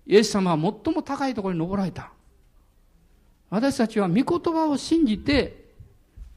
[0.06, 2.12] イエス様は最も高いところに登られた。
[3.48, 5.70] 私たちは御言葉を信じて、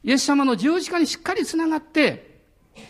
[0.02, 2.40] イエス様の十字架にしっかりつながって、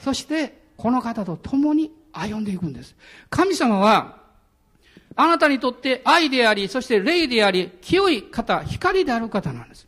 [0.03, 2.94] そしてこの方と共に歩んでいくんです。
[3.31, 4.24] 神様は、
[5.16, 9.87] あなたにとって愛であり、そして霊であり、清い方、光である方なんです。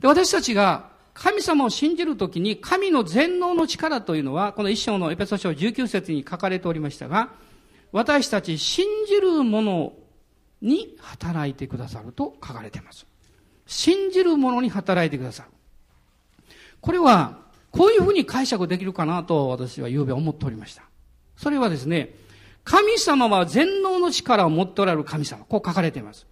[0.00, 7.30] で私たちが神様を信じるときに神の全能の力というのは、この一章のエペソ書19節に書かれておりましたが、
[7.92, 9.92] 私たち信じる者
[10.62, 13.06] に働いてくださると書かれています。
[13.66, 15.50] 信じる者に働いてくださる。
[16.80, 20.82] これは、こういうふうに解釈できるかなと私は昨べ思っておりました。
[21.36, 22.14] それはですね、
[22.64, 25.44] 神様は全能の力を持っておられる神様。
[25.44, 26.26] こう書かれています。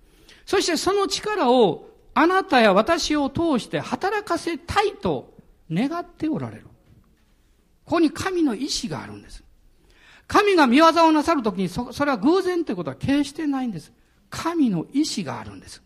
[0.47, 5.35] そしてその力をあなたや私を通して働かせたいと
[5.71, 6.65] 願っておられる。
[7.85, 9.43] ここに神の意志があるんです。
[10.27, 13.93] 神が見業をなさるときにそ、それは偶然ということは決してないんです。
[14.29, 15.83] 神の意志があるんです。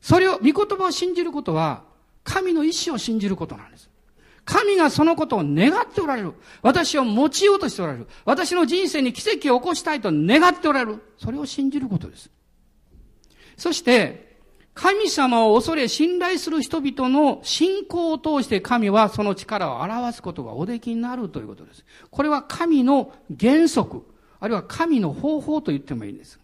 [0.00, 1.84] それを、御言葉を信じることは、
[2.24, 3.90] 神の意志を信じることなんです。
[4.48, 6.32] 神がそのことを願っておられる。
[6.62, 8.08] 私を持ちようとしておられる。
[8.24, 11.02] 私の人生に奇跡を起こしたいと願っておられる。
[11.18, 12.30] それを信じることです。
[13.58, 14.38] そして、
[14.72, 21.84] 神様を恐れ信頼する人々の信仰を通して神はその力を表すことがおできになるということです。
[22.10, 24.02] これは神の原則、
[24.40, 26.40] あるいは神の方法と言ってもいいんです。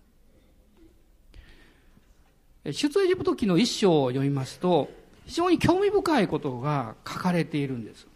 [2.67, 4.90] 出エジプト記の一章を読みますと、
[5.27, 8.07] 非常に興味深いことが書かれているんです。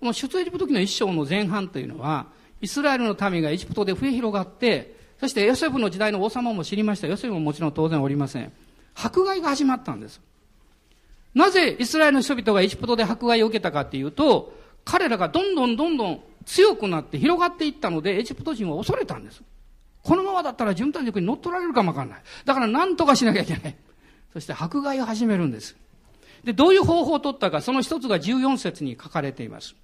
[0.00, 2.26] この出エジプト記の一章の前半というのは、
[2.60, 7.06] イスラエルの民がエジプトで増え広がって、そしてヨセフの時代の王様も知りました。
[7.06, 8.52] ヨセフももちろん当然おりません。
[8.94, 10.20] 迫害が始まったんです。
[11.34, 14.54] なぜイスラエルの人々がエジプトで迫害を受けたかっていうと、
[14.84, 19.42] 彼らがどんどんどんどん強くなって広がっていったので、エジプト人は恐れたんです。
[20.02, 22.22] このままだったら自分たちの国に乗っ取られるかもわかんない。
[22.44, 23.76] だから何とかしなきゃいけない。
[24.36, 25.78] そして迫害を始めるんです。
[26.44, 29.74] で、どういう方法を取ったか、その一つが14節に書かれています。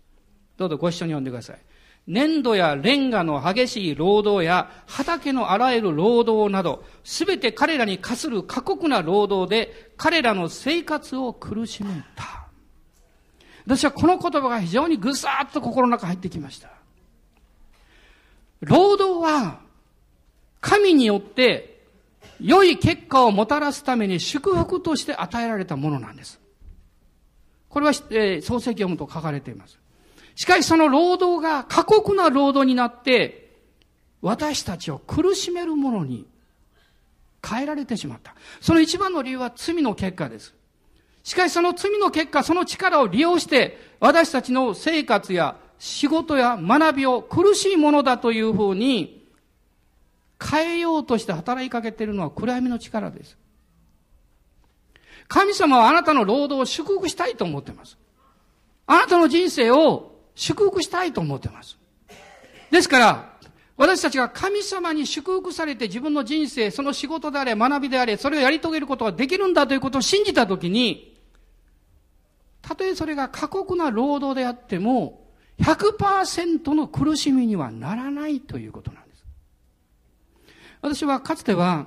[0.59, 1.59] どうぞご一緒に読んでください。
[2.07, 12.47] 粘土やレンガの激しい労働や畑のあらゆる労働など、すべて彼らに課する過酷な労働で彼らの生活を苦しめた。
[13.65, 16.69] 私はこの言葉が非常にぐさっと心の中入ってきました。
[18.61, 19.61] 労働は
[20.61, 21.72] 神によって
[22.43, 26.41] 良い結果をもたらすために祝福として与えられたものなんです。
[27.69, 29.79] これは、えー、創世記を読むと書かれています。
[30.35, 33.51] しかしその労働が過酷な労働になって、
[34.21, 36.27] 私たちを苦しめるものに
[37.47, 38.35] 変えられてしまった。
[38.61, 40.55] その一番の理由は罪の結果です。
[41.23, 49.22] しかしその罪の結果、その力を利用して、私たちの生活や仕事や学びを苦しいものだというふうに
[50.51, 53.37] 変えようとして働きかけているのは暗闇の力です。
[55.29, 57.97] 神様はあなたの労働を祝福したいと思ってます。
[58.87, 61.79] あなたの人生を祝福したいと思ってます。
[62.71, 63.33] ですから、
[63.77, 71.19] 私たちが神様に祝福されて自分の人生、その仕事であれ、学びであれ、それをやり遂げることができるんだということを信じたときに、
[72.61, 75.27] たとえそれが過酷な労働であっても、
[75.61, 79.02] 100%の苦しみにはならないということなんです。
[80.83, 81.87] 私はかつては、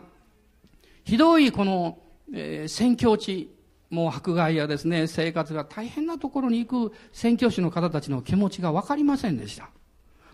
[1.04, 2.00] ひどいこの、
[2.34, 3.54] えー、宣教地、
[3.90, 9.70] もう迫害やですね、生活が大変なところに行く宣教師の方たちの気持ちがわかりませんでした。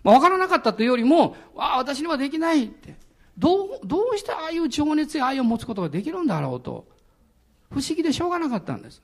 [0.03, 2.95] まあ、わからなかったというよりも、ああ、私にはできないって。
[3.37, 6.87] どう、どうしてああいう情熱や愛を持つことができるんだろうと、
[7.71, 9.01] 不思議でしょうがなかったんです。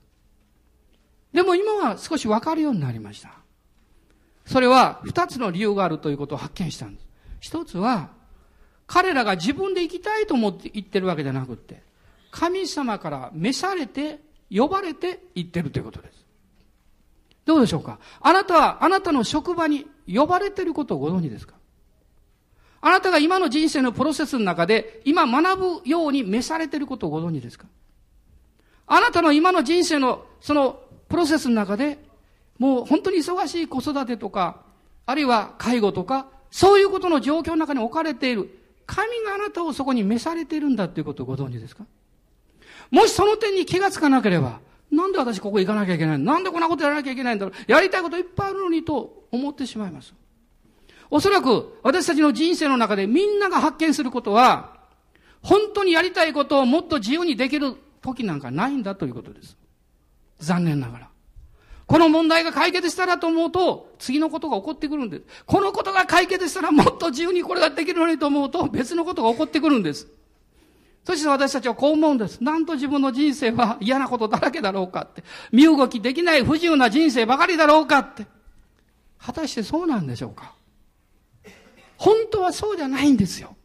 [1.32, 3.32] でも今は少しわかるようになりました。
[4.46, 7.08] それは二つの理由があるということを発見したんです。
[7.40, 8.17] 一つは、
[8.88, 11.82] 彼らが自分で行きたいと思って行ってるわけじゃなくて、
[12.32, 14.18] 神様から召されて、
[14.50, 16.24] 呼ばれて行ってるということです。
[17.44, 17.98] どうでしょうか？
[18.20, 21.54] あなたは、あなたの職場に呼ばれてることをご存知ですか？
[22.80, 27.66] あなたが今の人生のプロセスの中で、今学ぶように召されてることをご存知ですか？
[28.86, 31.98] あなたの今の人生のそのプロセスの中で、
[32.58, 34.62] もう本当に忙しい子育てとか、
[35.04, 38.57] あるいは介護とか、そういうことの状況の中に置かれている。
[38.88, 41.84] 神があなたをそこに召されているんだということをご存知ですか？
[42.90, 47.70] もしその点に気がつかなければ、なんで私ここ行かなきゃいけないなんでこんなことやらなきゃいけないんだろう？
[47.70, 50.14] やりたいこといっぱいあるのにと思ってしまいます。
[51.10, 54.78] おそらく私たちの人生の中でみんなが発見することは、
[55.42, 59.56] 本当にやりたいことをもっと自由にできる時なんかないんだということです。
[60.38, 61.07] 残念ながら。
[61.88, 65.22] この問題が解決したらと思うと、次のことが起こってくるんです。
[65.46, 70.06] このことが解決したらもっと自由にこれができるのにと思うと、別のことが起こってくるんです。
[71.06, 72.44] そして私たちはこう思うんです。
[72.44, 75.24] なんと自分の人生は嫌なことだらけだろうかって。
[75.50, 78.26] 身動きできない不自由な人生ばかりだろうかって。
[79.18, 80.52] 果たしてそうなんでしょうか？
[81.96, 83.56] 本当はそうじゃないんですよ。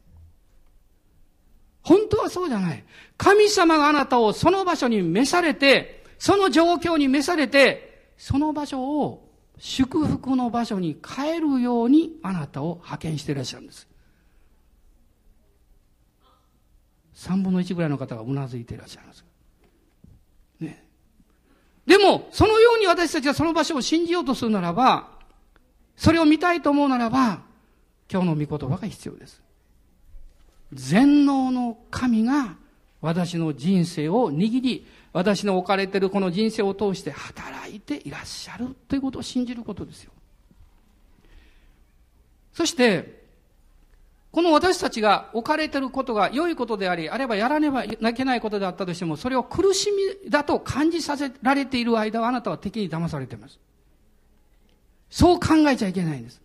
[1.81, 2.85] 本当はそうじゃない。
[3.17, 13.87] 神様があなたをその場所に召されて、その状況に召されて、その場所を祝福の場所に変えるようにあなたを派遣していらっしゃるんです。
[17.15, 19.23] 3分の1ぐらいの方がうなずいていらっしゃいます。
[20.59, 20.83] ね。
[21.85, 25.11] でも、そのように私たちがその場所を信じようとするならば、
[25.95, 27.41] それを見たいと思うならば、
[28.11, 29.41] 今日の御言葉が必要です。
[30.73, 32.55] 全能の神が
[32.99, 40.11] 私の人生を握り、私の置かれているこの人生を通して働いていらっしゃるということを信じることですよ。
[42.51, 43.23] そして、
[44.31, 49.91] この私たちが置かれていることが良いことであり、あればやらねばいけないことであったとしても、それを苦し
[50.23, 53.59] みだと感じさせられている間はあなたは敵に騙されています。
[55.11, 56.41] そう考えちゃいけないんです。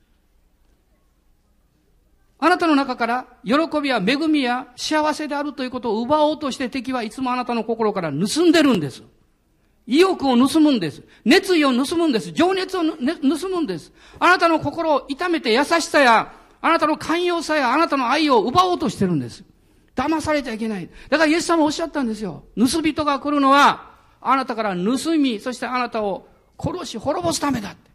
[2.41, 9.03] あなたの中から喜びや恵みや幸せであるということを奪おうとして敵はいつもあなたの心から盗んでるんです。
[9.87, 11.03] 意欲を盗むんです。
[11.25, 12.31] 熱意を盗むんです。
[12.31, 13.91] 情熱を、ね、盗むんです。
[14.21, 19.45] あなたの心を痛めて優しさや、あなたの寛容さや、あなたの愛を奪おうとしてるんです。
[19.97, 20.89] 騙されちゃいけない。
[21.09, 22.45] だからイエス様おっしゃったんですよ。
[22.57, 26.29] 盗人が来るのは、あなたから盗み、そしてあなたを
[26.59, 27.91] 殺し滅ぼすためだって。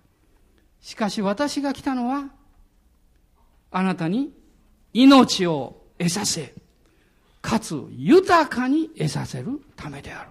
[0.82, 2.26] しかし私が来たのは、
[3.74, 4.32] あなたに
[4.94, 6.54] 命を得させ、
[7.42, 10.30] かつ豊かに得させるためである。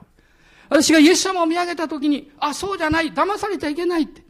[0.71, 4.23] 私がイエス様を見上げたときに、あ、そうじゃない、騙されちゃいけないって。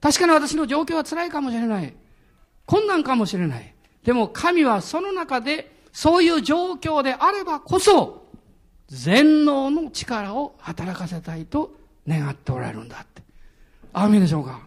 [0.00, 1.94] 確かに私の状況は辛いかもしれない。
[2.66, 3.74] 困難かもしれない。
[4.04, 8.26] でも神はその中で、そういう状況であればこそ、
[8.88, 11.74] 全能の力を働かせたいと
[12.06, 13.22] 願っておられるんだって。
[13.92, 14.60] あみでしょうか？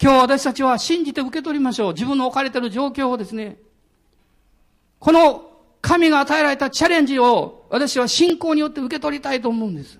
[0.00, 1.92] 今日私たちは信じて受け取りましょう。
[1.92, 3.56] 自分の置かれている状況をですね。
[4.98, 9.98] この神が与えられたチャレンジを私は信仰によって受け取りたいと思うんです。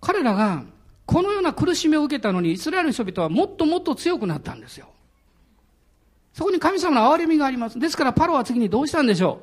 [0.00, 0.64] 彼らが
[1.06, 4.88] このような苦しみを受けたのにイスラエルの人々はもっともっと強くなったんですよ。
[6.32, 7.78] そこに神様の憐れみがあります。
[7.78, 9.40] ですからパロは次にどうしたんでしょ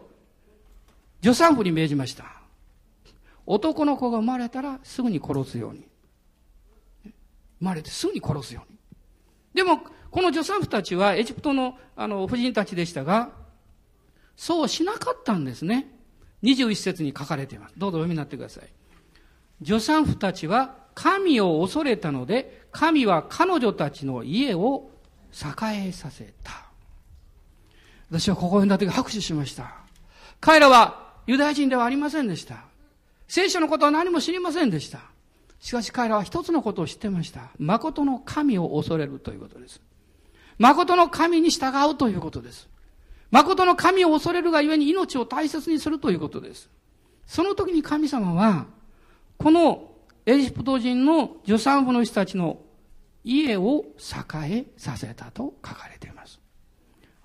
[1.21, 2.25] う助産婦に命じました。
[3.45, 5.87] 男の子が生まれたらすぐに殺すように。
[7.59, 8.77] 生まれてすぐに殺すように。
[9.53, 9.81] でも、
[10.11, 13.31] この助産婦たちはエジプトのあの婦人たちでしたが、
[14.35, 15.87] そうしなかったんですね。
[16.43, 17.75] 21節に書かれています。
[17.77, 18.69] どうぞお読みになってください。
[19.65, 24.91] 助産婦たちは神を恐れたので、神は彼女たちの家を
[25.33, 26.69] 栄えさせた。
[28.09, 29.75] 私はここを読んだ時拍手しました。
[30.39, 32.63] 彼らはユダヤ人ではありませんでした。
[33.27, 34.99] 聖書のことは何も知りませんでした。
[35.59, 37.51] しかし彼らは一つのことを知ってました。
[37.57, 39.81] 誠の神を恐れるということです。
[40.57, 42.69] 誠の神に従うということです。
[43.31, 46.69] 誠の神を恐れるがゆえに命を大切にするということです。
[47.27, 48.65] その時に神様は、
[49.37, 49.91] この
[50.25, 52.59] エジプト人の助産婦の人たちの
[53.23, 56.39] 家を栄えさせたと書かれています。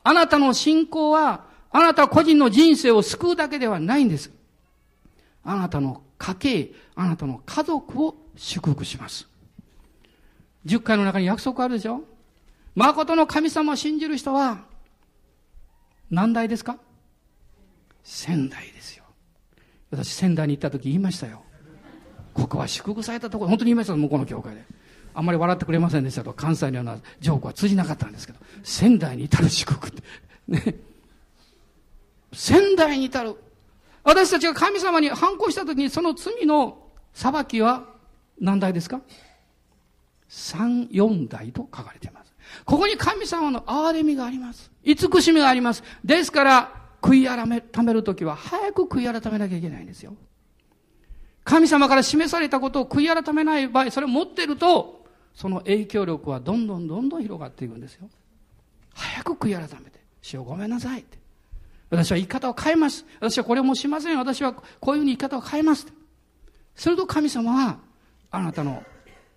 [0.02, 4.30] あなたの信仰は、あなた個人の人生を救うだけではないんです。
[5.42, 9.28] あなたの家計、あなたの家族を祝福します。
[10.64, 12.02] 十回の中に約束あるでしょ？
[12.74, 14.64] 誠の神様を信じる人は、
[16.10, 16.78] 何代ですか？
[18.02, 19.04] 仙台ですよ。
[19.90, 21.42] 私仙台に行った時言いましたよ。
[22.32, 24.64] ここは祝福されたところ、本当に言いました向こうの教会で。
[25.14, 30.02] あんまり笑ってくれませんでしたと、関西のようなジョークは通じなかったんですけど、仙台に至る祝福って。
[30.48, 30.74] ね。
[32.32, 33.36] 仙台に至る。
[34.02, 36.78] 私たちが神様に反抗した時にその罪の
[37.12, 37.93] 裁きは
[38.40, 39.00] 何代ですか？
[40.28, 42.34] 三、四代と書かれています。
[42.64, 44.70] ここに神様の憐れみがあります。
[44.82, 45.82] 慈しみがあります。
[46.04, 50.14] ですから、悔い改め、ためるときは早く悔い改めなきゃいけないんですよ。
[51.44, 58.08] 神様から示されたことを悔い改めない場合、それを持っていると、その影響力はどんどんどんどん広がっていくんですよ。
[58.94, 61.18] 早く悔い改めて、主をごめんなさいって。
[61.90, 63.04] 私は生き方を変えます。
[63.20, 64.18] 私はこれもしません。
[64.18, 65.86] 私はこういうふうに生き方を変えます。
[66.74, 67.78] すると神様は、
[68.34, 68.82] あなたの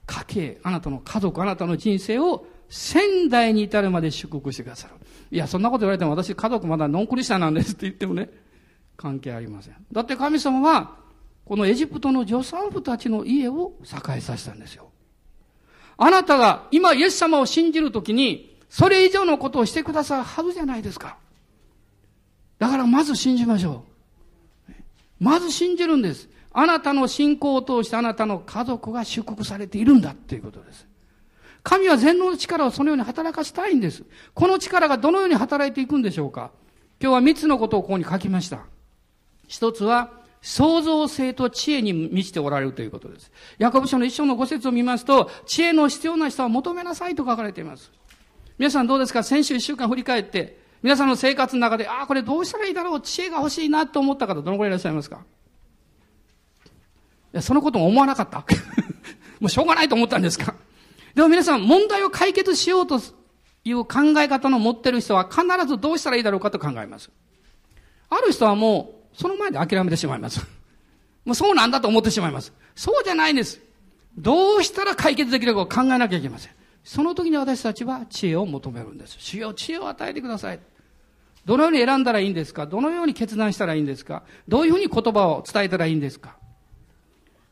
[0.05, 4.93] 家計、あなたの家族、あなたの人生を仙台に至るまで祝福してくださる。
[5.31, 8.29] いや、そんなこと言われても私家族まだノンクリスチャンなんですって言ってもね、
[8.95, 9.75] 関係ありません。
[9.91, 10.95] だって神様は、
[11.45, 14.89] このエジプトの助産婦たちの家を栄えさせたんですよ。
[15.97, 21.17] あなたが今イエス様を信じるときに、それ以上のことをしてくださるはずじゃないですか。
[22.59, 23.85] だからまず信じましょ
[24.69, 24.73] う。
[25.19, 26.29] まず信じるんです。
[26.59, 30.87] あなたの信仰を通してあなたの家族が祝福されているんだっていうことです。
[31.61, 34.03] 神は全能の力をそのように働かしたいんです。
[34.33, 36.49] この力がどのように働いていくんでしょうか
[36.99, 38.61] 今日は三つのことをここに書きました。
[39.47, 43.31] 一つは、創造性と知恵に満ちておられるということです。
[43.59, 47.91] ヤコブ書の一章の五節を見ますと、知恵の必要な人は求めなさいと書かれています。
[48.57, 49.21] 皆さんどうですか？
[49.21, 55.25] 先週一週間振り返って、皆さんの生活の中で、ああ、これどうしたらいいだろう、知恵が欲しいなと思った方、どのくらいいらっしゃいますか、
[57.41, 58.45] そのことも思わなかった
[59.39, 60.55] もうしょうがないと思ったんですか
[61.13, 63.01] でも皆さん、問題を解決しようと
[63.63, 67.09] いう考え方の持ってる人は必ずどうしたらいいだろうかと考えます。
[68.09, 70.45] ある人はもう、その前で諦めてしまいます。
[71.25, 72.53] もうそうなんだと思ってしまいます。
[72.75, 73.59] そうじゃないんです。
[74.17, 76.51] どうしたら解決できるかを考えなきゃいけません。
[76.83, 79.17] その時に私たちは知恵を求めるんです。
[79.19, 80.59] 主よ、知恵を与えてください。
[81.45, 86.35] どのように選んだらいいんですかどのように決断したらいいんですかどういうふうに言葉を伝えたらいいんですか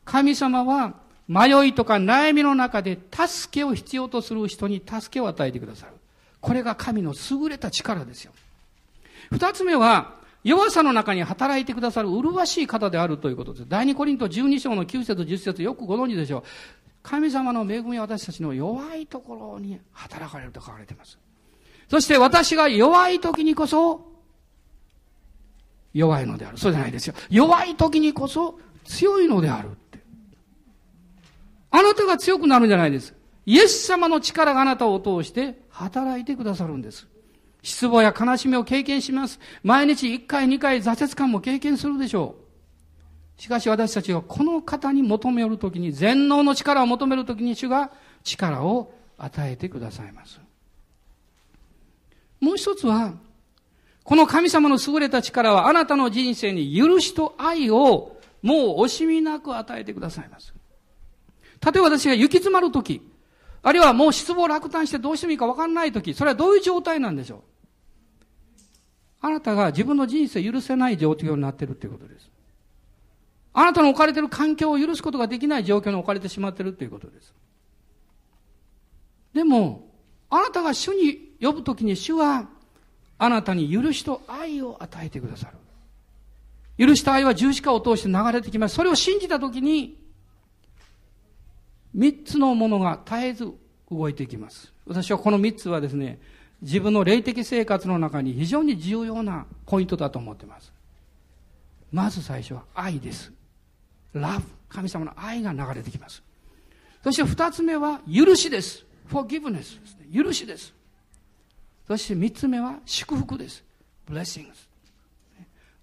[0.06, 0.94] 神様は
[1.28, 5.92] 迷いとか悩みの中で助けを必要とする人に助けを与えてくださる。
[6.40, 8.32] これが神の優れた力ですよ。
[9.30, 13.64] 二つ目は、弱さの中に働いてくださる麗しい方であるということです。
[13.68, 16.42] 第二コリント12章の9節10節よくご存知でしょう。
[17.02, 21.18] 神様の恵みは私たちの弱いところに働かれると書かれています。
[21.90, 24.06] そして私が弱い時にこそ、
[25.92, 26.58] 弱いのである。
[26.58, 27.14] そうじゃないですよ。
[27.28, 29.70] 弱い時にこそ強いのである。
[31.78, 33.14] あなたが強くなるんじゃないです。
[33.44, 37.06] イエス様の力があなたを通して働いてくださるんです。
[37.60, 39.38] 失望や悲しみを経験します。
[39.62, 42.36] 毎日1回2回挫折感も経験するでしょ
[43.38, 43.42] う。
[43.42, 47.90] しかし私たちはこの方に求めるときに、全能の力を求めるときに主が
[48.24, 50.40] 力を与えてくださいます。
[52.40, 53.12] もう一つは、
[54.02, 60.55] この神様の優れた力はあなたの人生に許しと愛をもう惜しみなく与えてくださいます。
[61.64, 63.02] 例えば私が行き詰まるとき、
[63.62, 67.40] あるいはもう失望落胆してどうしてもいいか分かんないとき、それはどういう状態なんでしょう？
[69.22, 72.30] あなたが自分の人生を許せない状況になっているということです。
[73.52, 77.32] あなたの置かれている環境を許すことができない状況に置かれてしまっているということです。
[79.32, 79.88] でも、
[80.28, 82.48] あなたが主に呼ぶときに主は、
[83.18, 86.86] あなたに許しと愛を与えてくださる。
[86.86, 88.74] 許した愛は十字架を通して流れてきます。
[88.74, 89.98] それを信じたときに、
[91.96, 93.50] 三つのものが絶えず
[93.90, 94.72] 動いていきます。
[94.86, 96.20] 私はこの三つはですね、
[96.60, 100.72] 自分の霊的生活の中に非常に重要なポイントだと思っています。
[101.90, 103.32] まず最初は愛です。
[104.12, 104.44] ラブ。
[104.68, 106.22] 神様の愛が流れてきます。
[107.02, 108.84] そして二つ目は許しです。
[109.08, 110.06] forgiveness ですね。
[110.12, 110.74] 許しです。
[111.86, 113.64] そして三つ目は祝福です。
[114.10, 114.48] blessings。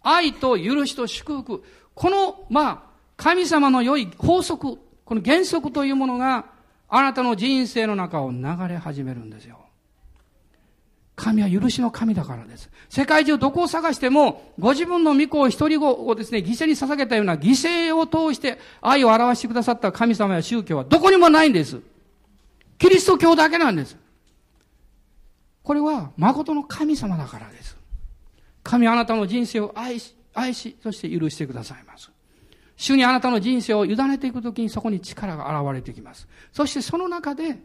[0.02, 1.64] 愛と許しと祝福。
[1.96, 2.84] この、まあ、
[3.16, 6.46] 神様の良い法則、この原則というものが
[6.88, 9.60] あなたの人生の中を流れ始めるんですよ。
[11.16, 12.70] 神は許しの神だからです。
[12.90, 21.80] 世界中どこを探しても、ご自分の御子を一人子をですね、犠牲に捧げたような犠牲を通して愛を表してくださった神様や宗教はどこにもないんです。
[22.80, 23.96] キリスト教だけなんです。
[25.64, 27.78] これは誠の神様だからです。
[28.64, 32.12] 神あなたの人生を愛し、愛し、そして許してくださいます。
[32.84, 36.28] 主にあなたの人生を委ねていくときにそこに力が現れてきます。
[36.52, 37.58] そしてその中で、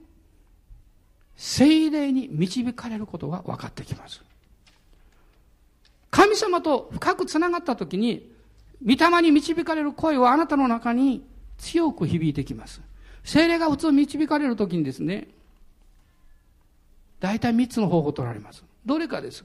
[1.35, 4.23] 精霊に導かれることが分かってきます。
[6.13, 8.31] 神様と深くつながったときに、
[8.87, 11.27] 御霊に導かれる声はあなたの中に
[11.59, 12.81] 強く響いてきます。
[13.25, 15.27] 精霊が普通導かれるときにですね、
[17.19, 18.65] 大体3つの方法を取られます。
[18.87, 19.45] どれかです。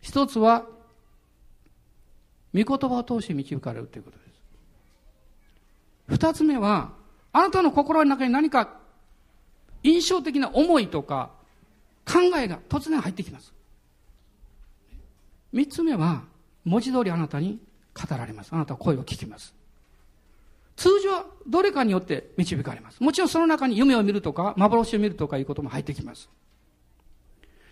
[0.00, 0.66] 一つは、
[2.52, 4.23] 御言葉を通して導かれるということです。
[6.08, 6.92] 二つ目は、
[7.32, 8.76] あなたの心の中に何か
[9.82, 11.30] 印象的な思いとか
[12.06, 13.52] 考えが突然入ってきます。
[15.52, 16.22] 三つ目は、
[16.64, 17.60] 文字通りあなたに
[17.94, 18.52] 語られます。
[18.52, 19.54] あなたは声を聞きます。
[20.76, 23.02] 通常、どれかによって導かれます。
[23.02, 26.28] もちろんその中に夢を見るとか、幻を見るとかいうことも入ってきます。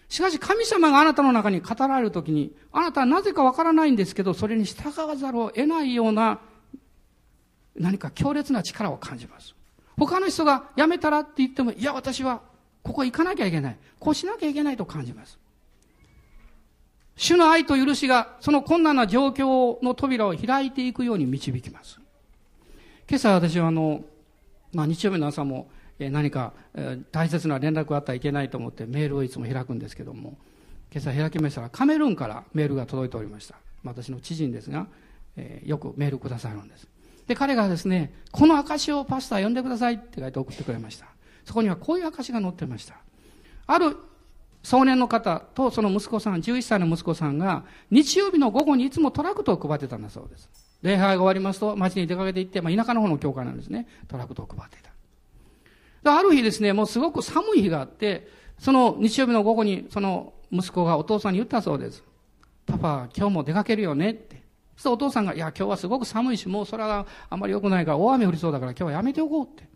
[0.08, 6.40] しかし神様があなたの中に語られるときに、あなたはなぜかわからないんですけど、それに従わざるを得ないような
[7.76, 9.54] 何か強烈な力を感じます。
[9.98, 12.42] 他の人が辞めたらって言っても、いや、私は
[12.82, 13.78] ここ行かなきゃいけない。
[13.98, 15.38] こうしなきゃいけないと感じます。
[17.16, 22.00] 主の愛と許しが、その困難な状況の扉を開いていくように導きます。
[23.08, 24.04] 今朝私はあの、
[24.72, 30.38] まあ日曜日の朝も、え何か、え大切な連絡があったらいけないと思ってメールをいつも開くんですけども、
[30.90, 33.56] 今朝開きましたらカメルーンからメールが届いておりました。
[33.84, 34.86] 私の知人ですが、
[35.36, 36.88] えー、よくメールくださるんです。
[37.26, 41.06] で、彼がですね、この証をパスタ読んでくださいって書いて送ってくれました。
[41.44, 42.96] そこにはこういう証が載ってました。
[43.66, 43.96] ある
[44.62, 50.48] 少年の方とその息子さん、11歳の息子さんが、日曜日の午後にいつもトラクトを配ってたんだそうです。
[50.82, 53.86] 礼拝が終わりますと、街に出かけて行って、まあ、田舎の方の教会なんですね。
[54.08, 54.82] トラクトを配ってい
[56.02, 56.18] た。
[56.18, 62.02] ある日ですね、もうすごく寒い日があって、その日曜日の午後に、その息子がお父さんに言ったそうです。
[62.66, 64.41] パパ、今日も出かけるよねって。
[64.76, 69.68] そお父さんが、いや、今日はすごく寒いし、もう空があまり良くないから大雨降りそうだから今日はやめておこうって。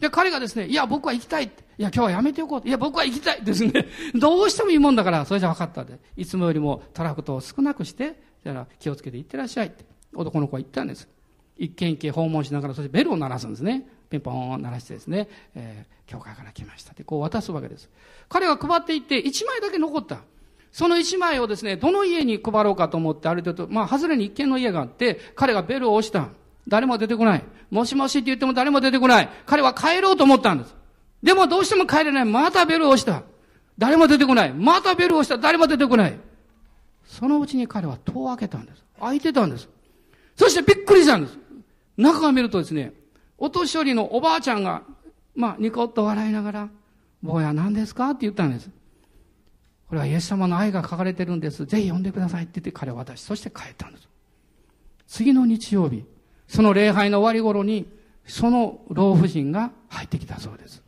[0.00, 1.62] で、彼がですね、いや、僕は行きたいって。
[1.78, 2.68] いや、今日はやめておこうって。
[2.68, 3.86] いや、僕は行きたいですね。
[4.18, 6.00] どうしてもいいもんだから、それじゃ分かったで。
[6.16, 9.84] いつもよりもトラクトを少なくして、じゃあ気をつけて行ってらっしゃいって。
[10.14, 11.08] 男の子は言ったんです。
[11.56, 13.86] 一軒一軒訪問しながら、そしてベルを鳴らすんですね。
[14.10, 17.88] ピンポン鳴らしてですね、えー、教会から来ましたって、こう渡すわけです。
[18.28, 20.22] 彼が配っていって、一枚だけ残った。
[20.72, 26.28] その一枚をですね、どの家に配ろうかと思って、ある程度、まあ、外れに一軒の家があって、彼がベルを押した。
[26.66, 27.44] 誰も出てこない。
[27.70, 29.28] もしもしって言っても誰も出てこない。
[29.46, 30.74] 彼は帰ろうと思ったんです。
[31.22, 32.24] でもどうしても帰れない。
[32.24, 33.22] またベルを押した。
[33.76, 34.52] 誰も出てこない。
[34.52, 35.36] またベルを押した。
[35.38, 36.18] 誰も出てこない。
[37.04, 38.82] そのうちに彼は戸を開けたんです。
[38.98, 39.68] 開いてたんです。
[40.36, 41.38] そしてびっくりしたんです。
[41.96, 42.92] 中を見るとですね、
[43.36, 44.82] お年寄りのおばあちゃんが、
[45.34, 46.68] まあ、ニコッと笑いながら、
[47.22, 48.10] 坊や何ですか？
[48.10, 48.70] って言ったんです。
[49.92, 51.66] これはイエス様の愛が書かれてるんです。
[51.66, 54.08] ぜひ読んでくださいって言って彼は渡し、そして帰ったんです。
[55.06, 56.06] 次の日曜日、
[56.48, 57.92] その礼拝の終わり頃に、
[58.26, 60.82] その老婦人が入ってきたそうです。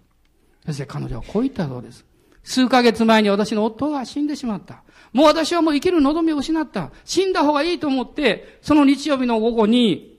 [0.65, 2.07] そして彼女はこう言ったそうです。
[2.45, 4.83] 数ヶ月前に私の夫が死んでしまった。
[5.13, 6.91] もう私はもう生きる望みを失った。
[7.05, 10.19] 死んだ方がいいと思って、その日曜日の午後に、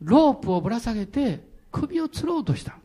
[0.00, 1.40] ロープをぶら下げて、
[1.72, 2.78] 首を吊ろうとした。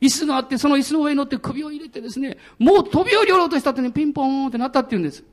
[0.00, 5.24] 椅子があって、その椅子の上に乗って首を入れてですね、もう飛び降りようとした後にピンポーンってなったって言うんです。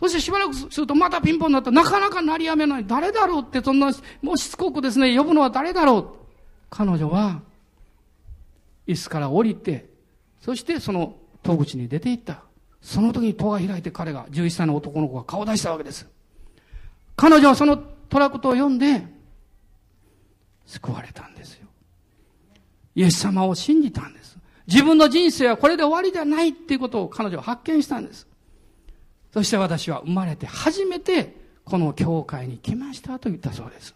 [0.00, 1.70] そしてしばらくするとまたピンポンになった。
[1.70, 2.86] なかなか鳴りやめない。
[2.86, 6.06] 誰だろうって、そんな、もうしつこくですね、呼ぶのは誰だろう。
[6.70, 7.42] 彼女は、
[8.86, 9.88] 椅子から降りて、
[10.40, 12.42] そしてその戸口に出て行った。
[12.80, 16.08] その時に戸が開いて彼が、11歳の男の子が顔を出したわけです。
[17.14, 19.06] 彼女はそのトラクトを読んで、
[20.66, 21.68] 救われたんですよ。
[22.94, 24.38] イエス様を信じたんです。
[24.66, 28.26] 自分の人生はこれで終わりではないっていうことを彼女は発見したんです。
[29.32, 31.34] そして私は生まれて初めて
[31.64, 33.94] この教会に来ましたと言ったそうです。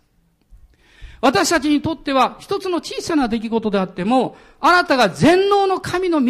[1.20, 6.20] 私たちにとっては一つの小さな出来事であっても、あなたが全能の神の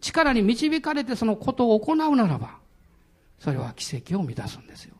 [0.00, 2.58] 力に導かれてそのことを行うならば、
[3.38, 4.94] それは奇跡を満たすんですよ。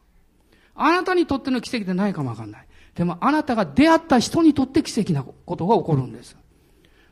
[0.74, 2.66] あなたにとっての奇跡でないかもわかんない。
[2.94, 6.36] でもあなたが出会った人にとって奇跡なことが起こるんです。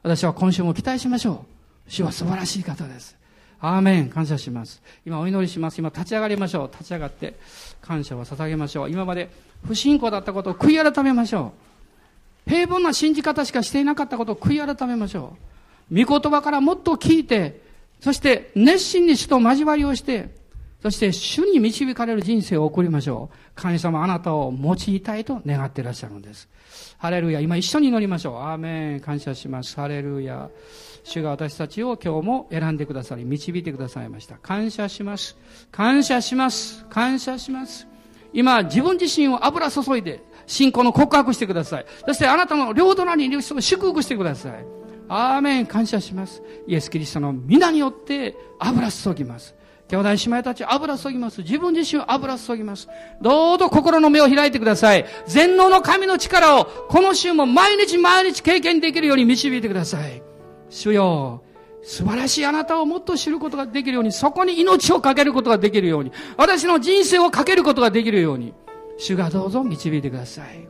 [0.02, 1.44] 私は今週も期待しましょ
[1.88, 1.90] う。
[1.90, 3.16] 主は素晴らしい方です。
[3.60, 4.08] アーメン。
[4.08, 4.82] 感謝します。
[5.04, 5.78] 今お祈りします。
[5.78, 6.70] 今立ち上がりましょう。
[6.70, 7.34] 立ち上がって
[7.80, 8.90] 感謝を捧げましょう。
[8.90, 9.30] 今まで
[9.66, 11.52] 不信仰だったことを悔い改めましょ
[12.46, 12.50] う。
[12.50, 15.36] 平凡な信じ方しかしていなかったことを悔い改めましょ
[15.90, 16.04] う。
[16.04, 17.60] 御言葉からもっと聞いて、
[18.00, 20.36] そして熱心に主と交わりをして、
[20.80, 23.36] そして主に導かれる人生を送りましょう。
[23.56, 26.48] 神様あなたを用いたいと願っていらっしゃるんです。
[26.98, 27.40] ハレルヤ。
[27.40, 28.36] 今一緒に祈りましょう。
[28.38, 29.00] アーメン。
[29.00, 29.76] 感謝します。
[29.76, 30.48] ハレルヤ。
[31.04, 34.36] 主が私たちを今日も選んでくださり、導いてくださいました。
[34.36, 35.36] 感謝します。
[35.70, 36.84] 感謝します。
[36.86, 37.86] 感謝します。
[38.32, 41.86] 今、自分自身を油注いで、信仰の告白してください。
[42.06, 44.64] そしてあなたの両隣にいる人を祝福してください。
[45.08, 46.42] アーメン感謝します。
[46.66, 49.54] イエス・キリストの皆によって油注ぎます。
[49.88, 51.40] 兄弟姉妹たち油注ぎます。
[51.40, 52.88] 自分自身油注ぎます。
[53.22, 55.06] どうぞ心の目を開いてください。
[55.26, 60.22] 全能の神の力をこの週も毎日毎日経験できるように導いてください。
[60.68, 61.42] 主よ、
[61.82, 68.52] 素晴らしいあなたをもっと知ることができるように、そこに命をかけることができるように、私の人生をかけることができるように、
[68.98, 70.68] 主がどうぞ導いてください。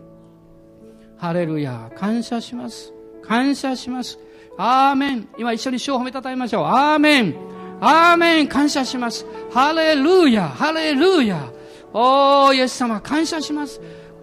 [1.16, 1.90] ハレルヤ。
[1.96, 2.92] 感謝します。
[3.22, 4.20] 感謝します。
[4.56, 5.28] アーメン。
[5.38, 6.64] 今一緒に主を褒めたたえましょう。
[6.66, 7.57] アーメン。
[7.80, 8.48] アーメン。
[8.48, 9.26] 感謝します。
[9.52, 10.48] ハレルヤ。
[10.48, 11.50] ハレルヤ。
[11.92, 13.80] おー、イエス様、感謝します。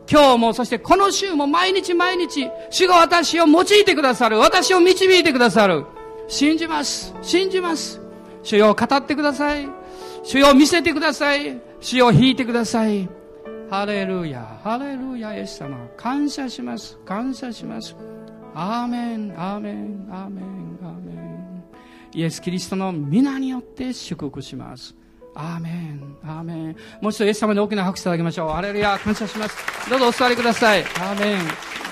[0.09, 4.37] 今日も、そしてこの週も毎日毎日、主が私を用いてくださる。
[4.37, 5.85] 私を導いてくださる。
[6.27, 7.13] 信じます。
[7.21, 7.99] 信じます。
[8.43, 9.67] 主よ語ってください。
[10.23, 11.59] 主よ見せてください。
[11.79, 13.09] 主よ引いてください。
[13.69, 15.75] ハレルヤ、ハレルヤ、イエス様。
[15.97, 16.97] 感謝します。
[17.05, 17.95] 感謝します。
[18.53, 21.24] アーメン、アーメン、アーメン、アーメン。
[22.15, 24.95] イエス・キリストの皆によって祝福します。
[25.35, 26.75] アーメン、アーメン。
[27.01, 28.51] もう一度イエス様に大きな拍手いただきましょう。
[28.51, 29.89] アレルヤ、感謝します。
[29.89, 30.83] どうぞお座りください。
[30.83, 31.84] アーメン。